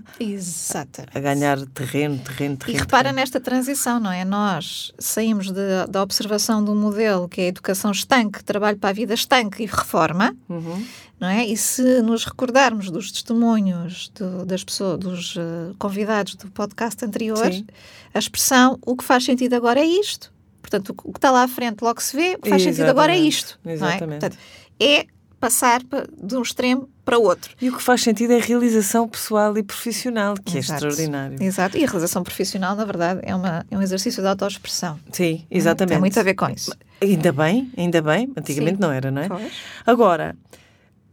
a 1.13 1.19
ganhar 1.19 1.57
terreno, 1.67 2.17
terreno, 2.19 2.57
terreno. 2.57 2.57
E 2.67 2.73
repara 2.79 3.03
terreno. 3.03 3.15
nesta 3.17 3.39
transição, 3.39 3.99
não 3.99 4.11
é? 4.11 4.23
Nós 4.25 4.91
saímos 4.97 5.51
de- 5.51 5.87
da 5.89 6.01
observação 6.01 6.63
de 6.63 6.71
um 6.71 6.75
modelo 6.75 7.27
que 7.27 7.41
é 7.41 7.45
a 7.45 7.47
educação 7.47 7.91
estanque, 7.91 8.43
trabalho 8.43 8.77
para 8.77 8.89
a 8.89 8.93
vida 8.93 9.13
estanque 9.13 9.63
e 9.63 9.65
reforma, 9.65 10.35
Uhum. 10.49 10.85
não 11.19 11.27
é? 11.27 11.45
E 11.45 11.55
se 11.57 12.01
nos 12.01 12.25
recordarmos 12.25 12.89
dos 12.89 13.11
testemunhos 13.11 14.09
do- 14.15 14.45
das 14.45 14.63
pessoas, 14.63 14.99
dos 14.99 15.35
eh, 15.37 15.73
convidados 15.77 16.35
do 16.35 16.49
podcast 16.51 17.03
anterior, 17.05 17.51
Sim. 17.51 17.65
a 18.13 18.19
expressão 18.19 18.79
o 18.85 18.95
que 18.95 19.03
faz 19.03 19.23
sentido 19.25 19.53
agora 19.55 19.79
é 19.79 19.85
isto. 19.85 20.31
Portanto, 20.61 20.89
o 21.03 21.11
que- 21.11 21.17
está 21.17 21.31
lá 21.31 21.43
à 21.43 21.47
frente 21.47 21.81
logo 21.81 22.01
se 22.01 22.15
vê, 22.15 22.35
o 22.35 22.39
que 22.41 22.49
faz 22.49 22.61
sentido 22.63 22.87
agora 22.89 23.11
é 23.11 23.15
Exatamente. 23.15 23.35
isto. 23.35 23.59
Não 23.63 23.71
é? 23.71 23.75
Exatamente. 23.75 24.19
Portanto, 24.21 24.37
é 24.79 25.05
passar 25.41 25.83
pa- 25.83 26.05
de 26.23 26.35
um 26.37 26.41
extremo 26.41 26.87
para 27.03 27.17
outro. 27.17 27.53
E 27.59 27.69
o 27.69 27.75
que 27.75 27.81
faz 27.83 28.01
sentido 28.01 28.31
é 28.31 28.37
a 28.37 28.41
realização 28.41 29.07
pessoal 29.09 29.57
e 29.57 29.63
profissional, 29.63 30.35
que 30.35 30.57
Exato. 30.57 30.85
é 30.85 30.87
extraordinário. 30.87 31.43
Exato. 31.43 31.75
E 31.77 31.83
a 31.83 31.87
realização 31.87 32.23
profissional, 32.23 32.75
na 32.75 32.85
verdade, 32.85 33.19
é, 33.23 33.35
uma, 33.35 33.65
é 33.69 33.77
um 33.77 33.81
exercício 33.81 34.21
de 34.21 34.27
autoexpressão. 34.29 34.99
Sim, 35.11 35.43
exatamente. 35.51 35.93
Tem 35.93 35.99
muito 35.99 36.17
a 36.19 36.23
ver 36.23 36.35
com 36.35 36.47
isso. 36.49 36.71
Ainda 37.01 37.31
bem, 37.33 37.71
ainda 37.75 38.01
bem. 38.01 38.31
Antigamente 38.37 38.75
Sim. 38.75 38.81
não 38.81 38.91
era, 38.91 39.09
não 39.11 39.21
é? 39.23 39.27
Pois. 39.27 39.51
Agora, 39.85 40.35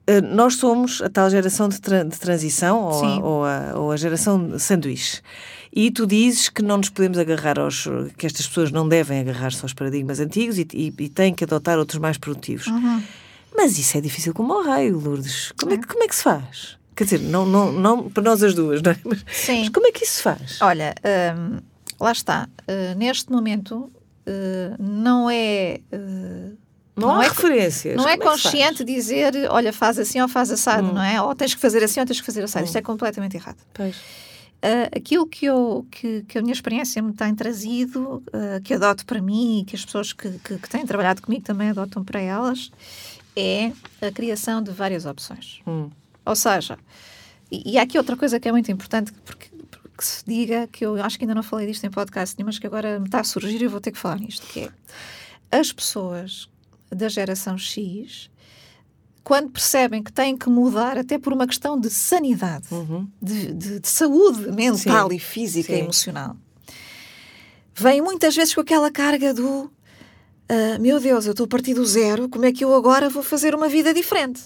eh, 0.07 0.21
nós 0.21 0.57
somos 0.57 1.01
a 1.03 1.09
tal 1.09 1.31
geração 1.31 1.69
de, 1.69 1.81
tra- 1.81 2.05
de 2.05 2.19
transição 2.21 2.83
ou 2.83 3.05
a, 3.05 3.19
ou, 3.19 3.45
a, 3.45 3.73
ou 3.81 3.93
a 3.93 3.97
geração 3.97 4.47
de 4.47 4.61
sanduíche. 4.61 5.21
E 5.73 5.91
tu 5.91 6.07
dizes 6.07 6.49
que 6.49 6.63
não 6.63 6.77
nos 6.79 6.91
podemos 6.91 7.19
agarrar 7.19 7.59
aos. 7.59 7.87
que 8.17 8.27
estas 8.27 8.47
pessoas 8.47 8.71
não 8.71 8.87
devem 8.89 9.21
agarrar-se 9.21 9.63
aos 9.63 9.73
paradigmas 9.75 10.21
antigos 10.21 10.59
e, 10.59 10.67
e, 10.75 10.93
e 10.99 11.09
têm 11.09 11.35
que 11.35 11.45
adotar 11.45 11.79
outros 11.79 11.99
mais 11.99 12.19
produtivos. 12.19 12.67
Uhum. 12.67 13.03
Mas 13.59 13.79
isso 13.79 13.99
é 13.99 14.01
difícil 14.01 14.33
como 14.33 14.53
ao 14.53 14.63
raio, 14.63 14.99
Lourdes. 14.99 15.53
Como 15.59 15.73
é, 15.73 15.79
que- 15.79 15.87
como 15.87 16.03
é 16.05 16.09
que 16.09 16.15
se 16.17 16.23
faz? 16.23 16.79
Quer 16.95 17.05
dizer, 17.05 17.21
não, 17.21 17.45
não, 17.45 17.73
não 17.73 18.09
para 18.09 18.23
nós 18.23 18.43
as 18.43 18.55
duas, 18.55 18.81
não 18.83 18.93
é? 18.93 18.99
Mas, 19.05 19.25
Sim. 19.33 19.61
mas 19.61 19.69
como 19.69 19.87
é 19.87 19.93
que 19.93 20.05
isso 20.05 20.15
se 20.15 20.23
faz? 20.23 20.59
Olha, 20.61 20.95
hum, 21.37 21.59
lá 22.01 22.13
está. 22.13 22.49
Uh, 22.63 22.97
neste 22.97 23.31
momento, 23.31 23.77
uh, 24.27 24.83
não 24.83 25.29
é. 25.29 25.81
uh, 25.93 26.57
não, 26.97 27.21
há 27.21 27.25
é, 27.25 27.29
referências. 27.29 27.97
não 27.97 28.09
é 28.09 28.17
faz? 28.17 28.43
consciente 28.43 28.85
dizer, 28.85 29.33
olha, 29.51 29.73
faz 29.73 29.99
assim 29.99 30.21
ou 30.21 30.27
faz 30.29 30.51
assado, 30.51 30.89
Hum. 30.89 30.95
não 30.95 31.03
é? 31.03 31.21
Ou 31.23 31.35
tens 31.35 31.55
que 31.55 31.61
fazer 31.61 31.83
assim 31.85 32.01
ou 32.01 32.07
tens 32.07 32.21
que 32.21 32.27
fazer 32.27 32.43
assado. 32.45 32.65
Isto 32.65 32.79
é 32.79 32.83
completamente 32.83 33.37
errado. 33.37 33.59
Pois. 33.75 33.97
Uh, 33.97 34.91
aquilo 34.97 35.25
que, 35.25 35.47
eu, 35.47 35.87
que, 35.89 36.23
que 36.27 36.37
a 36.37 36.43
minha 36.43 36.53
experiência 36.53 37.01
me 37.01 37.13
tem 37.13 37.33
trazido, 37.33 38.21
uh, 38.35 38.61
que 38.65 38.75
adoto 38.75 39.07
para 39.07 39.23
mim 39.23 39.61
e 39.61 39.65
que 39.65 39.77
as 39.77 39.85
pessoas 39.85 40.13
que, 40.13 40.29
que, 40.41 40.59
que 40.59 40.69
têm 40.69 40.85
trabalhado 40.85 41.23
comigo 41.23 41.45
também 41.45 41.71
adotam 41.71 42.03
para 42.03 42.21
elas, 42.21 42.73
é 43.37 43.73
a 44.01 44.11
criação 44.13 44.63
de 44.63 44.71
várias 44.71 45.07
opções. 45.07 45.61
Hum. 45.67 45.91
Ou 46.25 46.37
seja, 46.37 46.79
e, 47.51 47.73
e 47.73 47.79
há 47.79 47.83
aqui 47.83 47.97
outra 47.99 48.17
coisa 48.17 48.39
que 48.41 48.49
é 48.49 48.53
muito 48.53 48.71
importante 48.71 49.13
porque, 49.25 49.49
porque 49.71 50.03
se 50.05 50.25
diga, 50.27 50.67
que 50.69 50.85
eu 50.85 51.03
acho 51.03 51.17
que 51.19 51.25
ainda 51.25 51.35
não 51.35 51.43
falei 51.43 51.67
disto 51.67 51.85
em 51.85 51.91
podcast 51.91 52.37
nenhum, 52.37 52.47
mas 52.47 52.59
que 52.59 52.67
agora 52.67 52.99
me 52.99 53.07
está 53.07 53.21
a 53.21 53.25
surgir 53.25 53.61
e 53.61 53.65
eu 53.65 53.71
vou 53.71 53.81
ter 53.81 53.93
que 53.93 53.99
falar 53.99 54.19
nisto, 54.19 54.47
que 54.47 54.61
é 54.61 55.59
as 55.59 55.73
pessoas 55.73 56.49
da 56.91 57.09
geração 57.09 57.57
X, 57.57 58.31
quando 59.25 59.51
percebem 59.51 60.03
que 60.03 60.11
têm 60.13 60.37
que 60.37 60.49
mudar, 60.49 60.97
até 60.99 61.19
por 61.19 61.33
uma 61.35 61.47
questão 61.47 61.79
de 61.79 61.91
sanidade, 61.91 62.67
Uhum. 62.71 63.07
de, 63.21 63.53
de- 63.53 63.81
de 63.81 63.89
saúde 63.89 64.51
mental 64.53 65.11
Sim. 65.11 65.17
e 65.17 65.19
física 65.19 65.73
e 65.73 65.77
Sim. 65.77 65.83
emocional, 65.83 66.37
vêm 67.75 68.01
muitas 68.01 68.35
vezes 68.35 68.55
com 68.55 68.61
aquela 68.61 68.91
carga 68.91 69.33
do 69.35 69.71
ah, 70.49 70.79
meu 70.79 70.99
Deus, 70.99 71.27
eu 71.27 71.33
estou 71.33 71.45
a 71.45 71.49
partir 71.49 71.75
do 71.75 71.85
zero, 71.85 72.29
como 72.29 72.47
é 72.47 72.53
que 72.53 72.65
eu 72.65 72.75
agora 72.75 73.09
vou 73.09 73.23
fazer 73.23 73.55
uma 73.55 73.69
vida 73.69 73.93
diferente? 73.93 74.43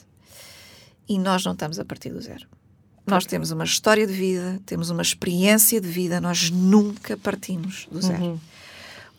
E 1.09 1.19
nós 1.19 1.45
não 1.45 1.53
estamos 1.53 1.79
a 1.79 1.85
partir 1.85 2.11
do 2.11 2.21
zero. 2.21 2.47
Nós 3.07 3.27
temos 3.27 3.51
uma 3.51 3.65
história 3.65 4.07
de 4.07 4.13
vida, 4.13 4.61
temos 4.65 4.91
uma 4.91 5.03
experiência 5.03 5.81
de 5.81 5.89
vida, 5.89 6.21
nós 6.21 6.51
nunca 6.51 7.17
partimos 7.17 7.89
do 7.91 8.01
zero. 8.01 8.23
Uhum. 8.23 8.41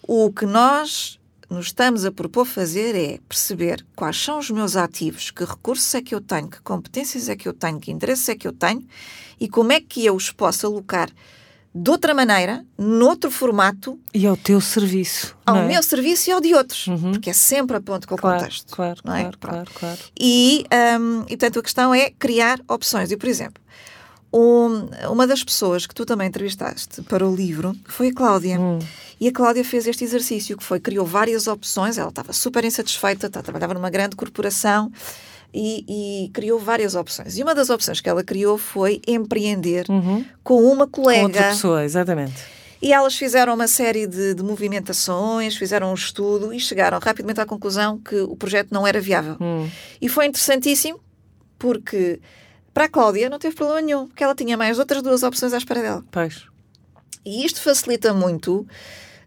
O 0.06 0.32
que 0.32 0.46
nós 0.46 1.20
nos 1.50 1.68
estamos 1.68 2.06
a 2.06 2.12
propor 2.12 2.46
fazer 2.46 2.96
é 2.96 3.20
perceber 3.28 3.86
quais 3.96 4.18
são 4.18 4.40
os 4.40 4.50
meus 4.50 4.76
ativos, 4.76 5.32
que 5.32 5.44
recursos 5.44 5.94
é 5.94 6.02
que 6.02 6.16
eu 6.16 6.22
tenho, 6.22 6.48
que 6.48 6.62
competências 6.62 7.30
é 7.30 7.36
que 7.36 7.48
eu 7.48 7.54
tenho, 7.54 7.80
que 7.80 7.92
interesses 7.92 8.28
é 8.30 8.36
que 8.36 8.48
eu 8.48 8.54
tenho 8.54 8.86
e 9.40 9.48
como 9.48 9.72
é 9.72 9.80
que 9.80 10.06
eu 10.06 10.16
os 10.16 10.32
posso 10.32 10.66
alocar 10.66 11.10
de 11.76 11.90
outra 11.90 12.14
maneira, 12.14 12.64
noutro 12.78 13.32
formato, 13.32 14.00
E 14.14 14.28
ao 14.28 14.38
teu 14.38 14.62
serviço. 14.62 15.36
ao 15.46 15.58
é? 15.58 15.66
meu 15.68 15.82
serviço 15.82 16.30
e 16.30 16.34
ao 16.34 16.40
de 16.40 16.54
outros. 16.54 16.86
Uhum. 16.88 17.14
Porque 17.14 17.30
é 17.32 17.34
sempre 17.34 17.76
a 17.78 17.82
ponto 17.82 18.08
com 18.08 18.14
o 18.16 18.18
Claro, 18.18 18.40
contexto. 18.40 18.76
claro, 18.76 19.00
não 19.04 19.16
é? 19.16 19.22
claro, 19.24 19.38
claro, 19.40 19.72
claro. 19.74 20.00
E, 20.20 20.66
hum, 21.00 21.22
e, 21.24 21.30
portanto, 21.38 21.60
a 21.60 21.64
questão 21.64 21.94
é 21.94 22.12
criar 22.12 22.60
opções. 22.68 23.12
E, 23.12 23.18
por 23.18 23.28
exemplo, 23.28 23.62
um- 24.32 24.90
uma 25.12 25.26
das 25.28 25.44
pessoas 25.44 25.86
que 25.88 25.94
tu 25.96 26.06
também 26.06 26.28
entrevistaste 26.28 27.02
para 27.04 27.28
o 27.28 27.36
livro 27.36 27.76
foi 27.86 28.10
a 28.10 28.14
Cláudia. 28.14 28.60
Hum. 28.60 28.80
E 29.20 29.28
a 29.28 29.32
Cláudia 29.32 29.64
fez 29.64 29.88
este 29.88 30.04
exercício, 30.04 30.58
que 30.58 30.64
foi, 30.64 30.80
criou 30.80 31.06
várias 31.06 31.48
opções, 31.48 31.98
ela 31.98 32.10
estava 32.10 32.34
super 32.34 32.64
insatisfeita, 32.66 33.30
tá- 33.30 33.42
trabalhava 33.42 33.74
numa 33.74 33.90
grande 33.90 34.16
corporação 34.16 34.92
e, 35.54 36.26
e 36.26 36.30
criou 36.30 36.58
várias 36.60 36.96
opções. 36.96 37.38
E 37.38 37.44
uma 37.44 37.54
das 37.54 37.70
opções 37.70 38.02
que 38.02 38.10
ela 38.10 38.24
criou 38.24 38.58
foi 38.58 39.02
empreender 39.08 39.86
Uhum. 39.90 40.26
com 40.44 40.62
uma 40.64 40.86
Com 40.88 41.02
colega. 41.04 41.24
outra 41.24 41.44
pessoa, 41.50 41.84
exatamente. 41.84 42.42
E 42.82 42.92
elas 42.92 43.16
fizeram 43.16 43.54
uma 43.54 43.68
série 43.68 44.06
de, 44.08 44.34
de 44.34 44.44
movimentações, 44.44 45.56
fizeram 45.56 45.92
um 45.92 45.94
estudo 45.94 46.54
e 46.54 46.60
chegaram 46.60 47.00
rapidamente 47.00 47.40
à 47.40 47.46
conclusão 47.46 47.98
que 47.98 48.16
o 48.16 48.36
projeto 48.36 48.70
não 48.72 48.86
era 48.86 49.00
viável. 49.00 49.38
Hum. 49.40 49.70
E 50.02 50.10
foi 50.10 50.26
interessantíssimo 50.26 51.00
porque 51.58 52.20
para 52.74 52.86
a 52.86 52.90
Cláudia 52.90 53.30
não 53.30 53.40
teve 53.40 53.56
problema 53.56 53.80
nenhum, 53.82 54.08
porque 54.08 54.22
ela 54.24 54.36
tinha 54.36 54.58
mais 54.58 54.80
outras 54.80 55.02
duas 55.02 55.24
opções 55.24 55.54
à 55.54 55.58
espera 55.58 55.82
dela. 55.82 56.04
Pois. 56.12 56.44
E 57.26 57.46
isto 57.46 57.62
facilita 57.62 58.14
muito 58.14 58.68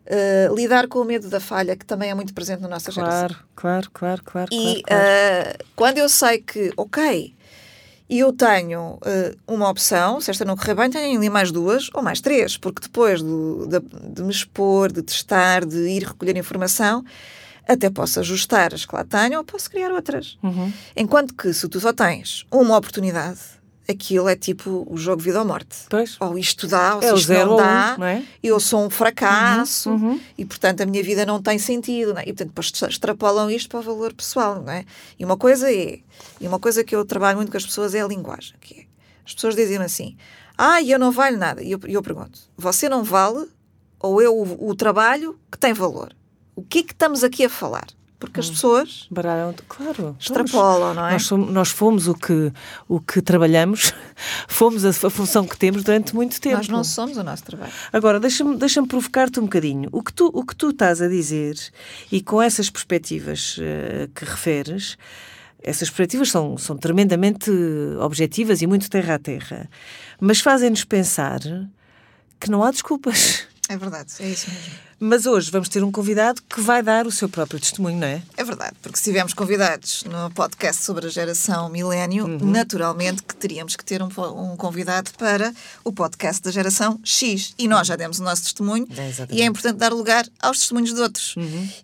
eh, 0.07 0.49
lidar 0.55 0.87
com 0.89 1.01
o 1.01 1.05
medo 1.05 1.29
da 1.29 1.41
falha, 1.41 1.77
que 1.77 1.85
também 1.85 2.11
é 2.11 2.15
muito 2.15 2.33
presente 2.35 2.61
na 2.63 2.69
nossa 2.69 2.91
geração. 2.91 3.29
Claro, 3.29 3.45
claro, 3.55 3.91
claro, 3.93 4.23
claro. 4.25 4.49
E 4.53 4.83
claro, 4.83 4.83
claro. 4.87 5.05
eh, 5.05 5.57
quando 5.75 5.99
eu 5.99 6.09
sei 6.09 6.39
que, 6.39 6.73
ok, 6.77 7.35
eu 8.09 8.33
tenho 8.33 8.99
eh, 9.05 9.35
uma 9.49 9.69
opção, 9.69 10.21
se 10.21 10.31
esta 10.31 10.45
não 10.45 10.57
correr 10.57 10.75
bem, 10.77 10.89
tenho 10.91 11.19
ali 11.19 11.29
mais 11.29 11.51
duas 11.51 11.89
ou 11.93 12.03
mais 12.03 12.21
três, 12.21 12.57
porque 12.57 12.83
depois 12.83 13.21
do- 13.21 13.67
de, 13.67 13.81
de 14.15 14.23
me 14.23 14.31
expor, 14.31 14.93
de 14.93 15.03
testar, 15.03 15.65
de 15.65 15.89
ir 15.89 16.05
recolher 16.05 16.37
informação, 16.37 17.05
até 17.67 17.91
posso 17.91 18.21
ajustar 18.21 18.73
as 18.73 18.87
que 18.87 18.95
lá 18.95 19.03
tenho 19.05 19.39
ou 19.39 19.45
posso 19.45 19.69
criar 19.69 19.91
outras. 19.91 20.39
Uhum. 20.41 20.73
Enquanto 20.95 21.35
que 21.35 21.53
se 21.53 21.69
tu 21.69 21.81
só 21.81 21.93
tens 21.93 22.47
uma 22.53 22.77
oportunidade, 22.77 23.41
aquilo 23.89 24.29
é 24.29 24.37
tipo 24.37 24.87
o 24.91 24.97
jogo 24.97 25.23
vida 25.23 25.39
ou 25.39 25.45
morte. 25.47 25.77
Pois. 25.89 26.17
Ou 26.21 26.39
isto 26.39 26.67
dá, 26.67 26.97
ou 26.97 27.03
É 27.03 27.15
isto 27.15 27.33
não 27.33 27.49
ou 27.51 27.55
um, 27.55 27.57
dá, 27.57 27.97
não 27.99 28.07
é? 28.07 28.23
eu 28.43 28.59
sou 28.59 28.85
um 28.85 28.91
fracasso 28.91 29.91
Uhum. 29.91 30.21
e, 30.37 30.45
portanto, 30.45 30.81
a 30.83 30.87
minha 30.87 31.03
vida 31.03 31.25
não 31.25 31.41
tem 31.43 31.59
sentido. 31.59 32.13
Não 32.15 32.21
é? 32.21 32.25
E, 32.27 32.33
portanto, 32.33 32.59
extrapolam 32.89 33.51
isto 33.51 33.69
para 33.69 33.81
o 33.81 33.83
valor 33.83 34.13
pessoal. 34.13 34.63
Não 34.63 34.73
é? 34.73 34.85
E 35.19 35.25
uma 35.25 35.37
coisa 35.37 35.73
é, 35.73 36.01
e 36.41 36.47
uma 36.49 36.59
coisa 36.59 36.83
que 36.85 36.95
eu 36.95 37.05
trabalho 37.05 37.37
muito 37.37 37.51
com 37.51 37.57
as 37.57 37.65
pessoas 37.67 37.95
é 37.95 38.01
a 38.01 38.07
linguagem. 38.07 38.55
Que 38.61 38.81
é, 38.81 38.85
as 39.25 39.35
pessoas 39.35 39.55
dizem 39.55 39.79
assim, 39.79 40.17
ah, 40.59 40.83
eu 40.83 40.99
não 40.99 41.11
valho 41.13 41.39
nada. 41.39 41.63
E 41.63 41.73
eu, 41.73 41.81
eu 41.87 42.03
pergunto, 42.03 42.39
você 42.57 42.89
não 42.89 43.03
vale 43.05 43.47
ou 44.01 44.21
eu 44.21 44.37
o, 44.37 44.71
o 44.71 44.75
trabalho 44.75 45.39
que 45.51 45.59
tem 45.59 45.73
valor? 45.73 46.15
O 46.55 46.63
que 46.63 46.79
é 46.79 46.83
que 46.83 46.93
estamos 46.93 47.23
aqui 47.23 47.45
a 47.45 47.51
falar? 47.51 47.87
Porque 48.19 48.41
Hum. 48.41 48.43
as 48.43 48.51
pessoas 48.51 49.07
Baralham, 49.11 49.55
claro. 49.69 50.17
extrapolam, 50.19 50.95
não 50.95 51.07
é? 51.07 51.13
Nós 51.13 51.27
fomos, 51.27 51.53
nós 51.53 51.69
fomos 51.69 52.09
o, 52.09 52.15
que, 52.15 52.51
o 52.89 52.99
que 52.99 53.21
trabalhamos, 53.21 53.93
fomos 54.49 54.85
a, 54.87 54.89
a 54.89 55.11
função 55.11 55.47
que 55.47 55.57
temos 55.57 55.85
durante 55.85 56.15
muito 56.15 56.41
tempo. 56.41 56.57
Nós 56.57 56.69
não 56.69 56.83
somos 56.83 57.17
o 57.19 57.23
nosso 57.23 57.45
trabalho. 57.45 57.73
Agora, 57.93 58.19
deixa-me 58.19 58.57
deixa 58.57 58.83
provocar-te 58.87 59.39
um 59.39 59.43
bocadinho. 59.45 59.89
O 59.93 60.03
que, 60.03 60.13
tu, 60.13 60.31
o 60.33 60.45
que 60.45 60.57
tu 60.57 60.71
estás 60.71 61.03
a 61.03 61.09
dizer, 61.09 61.57
e 62.11 62.23
com 62.23 62.41
essas 62.41 62.71
perspectivas 62.71 63.57
eh, 63.61 64.09
que 64.15 64.25
referes, 64.25 64.97
essas 65.63 65.91
perspectivas 65.91 66.31
são, 66.31 66.57
são 66.57 66.77
tremendamente 66.77 67.51
objetivas 68.01 68.63
e 68.63 68.67
muito 68.67 68.89
terra 68.89 69.17
a 69.17 69.19
terra, 69.19 69.69
mas 70.21 70.41
fazem-nos 70.41 70.85
pensar 70.85 71.41
que 72.41 72.51
não 72.51 72.63
há 72.63 72.71
desculpas. 72.71 73.47
É 73.69 73.77
verdade, 73.77 74.13
é 74.21 74.29
isso 74.29 74.49
mesmo. 74.49 74.73
Mas 74.99 75.27
hoje 75.27 75.51
vamos 75.51 75.69
ter 75.69 75.83
um 75.83 75.91
convidado 75.91 76.41
que 76.49 76.61
vai 76.61 76.83
dar 76.83 77.07
o 77.07 77.11
seu 77.11 77.29
próprio 77.29 77.59
testemunho, 77.61 77.99
não 77.99 78.07
é? 78.07 78.23
É 78.37 78.45
verdade, 78.45 78.75
porque 78.81 78.97
se 78.97 79.05
tivermos 79.05 79.35
convidados 79.35 80.05
no 80.05 80.31
podcast 80.31 80.83
sobre 80.85 81.07
a 81.07 81.11
geração 81.11 81.69
milénio, 81.69 82.27
Uhum. 82.27 82.39
naturalmente 82.51 83.23
que 83.23 83.35
teríamos 83.35 83.75
que 83.77 83.85
ter 83.85 84.01
um, 84.03 84.07
um 84.07 84.57
convidado 84.57 85.11
para 85.19 85.53
o 85.85 85.93
podcast 85.93 86.41
da 86.43 86.51
geração 86.51 86.99
X. 87.05 87.55
E 87.59 87.67
nós 87.69 87.87
já 87.89 87.97
demos 87.97 88.21
o 88.21 88.23
nosso 88.23 88.45
testemunho 88.45 88.87
É. 88.97 89.03
Uhum. 89.23 89.27
e 89.31 89.43
é 89.43 89.45
importante 89.45 89.77
dar 89.79 89.93
lugar 89.93 90.27
aos 90.41 90.61
testemunhos 90.61 90.95
de 90.95 91.01
outros. 91.01 91.35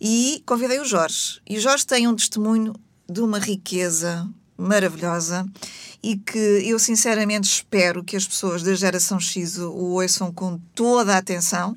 E 0.00 0.42
convidei 0.46 0.78
o 0.80 0.84
Jorge. 0.84 1.40
E 1.48 1.58
o 1.58 1.60
Jorge 1.60 1.84
tem 1.86 2.06
um 2.06 2.14
testemunho 2.14 2.74
de 3.10 3.20
uma 3.20 3.38
riqueza 3.38 4.26
maravilhosa 4.56 5.46
e 6.02 6.16
que 6.16 6.38
eu 6.38 6.78
sinceramente 6.78 7.48
espero 7.48 8.02
que 8.02 8.16
as 8.16 8.26
pessoas 8.26 8.62
da 8.62 8.74
geração 8.74 9.18
X 9.20 9.58
o 9.58 9.72
ouçam 9.72 10.32
com 10.32 10.58
toda 10.74 11.14
a 11.14 11.18
atenção. 11.18 11.76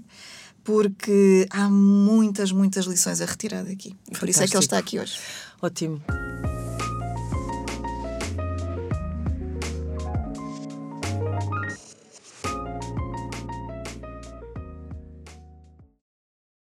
Porque 0.64 1.46
há 1.52 1.70
muitas, 1.70 2.52
muitas 2.52 2.86
lições 2.86 3.22
a 3.22 3.26
retirar 3.26 3.64
daqui. 3.64 3.96
Por 4.20 4.28
isso 4.28 4.42
é 4.42 4.48
que 4.48 4.58
ele 4.58 4.64
Fantástico. 4.64 4.64
está 4.64 4.78
aqui 4.80 5.00
hoje. 5.00 5.20
Ótimo. 5.62 6.02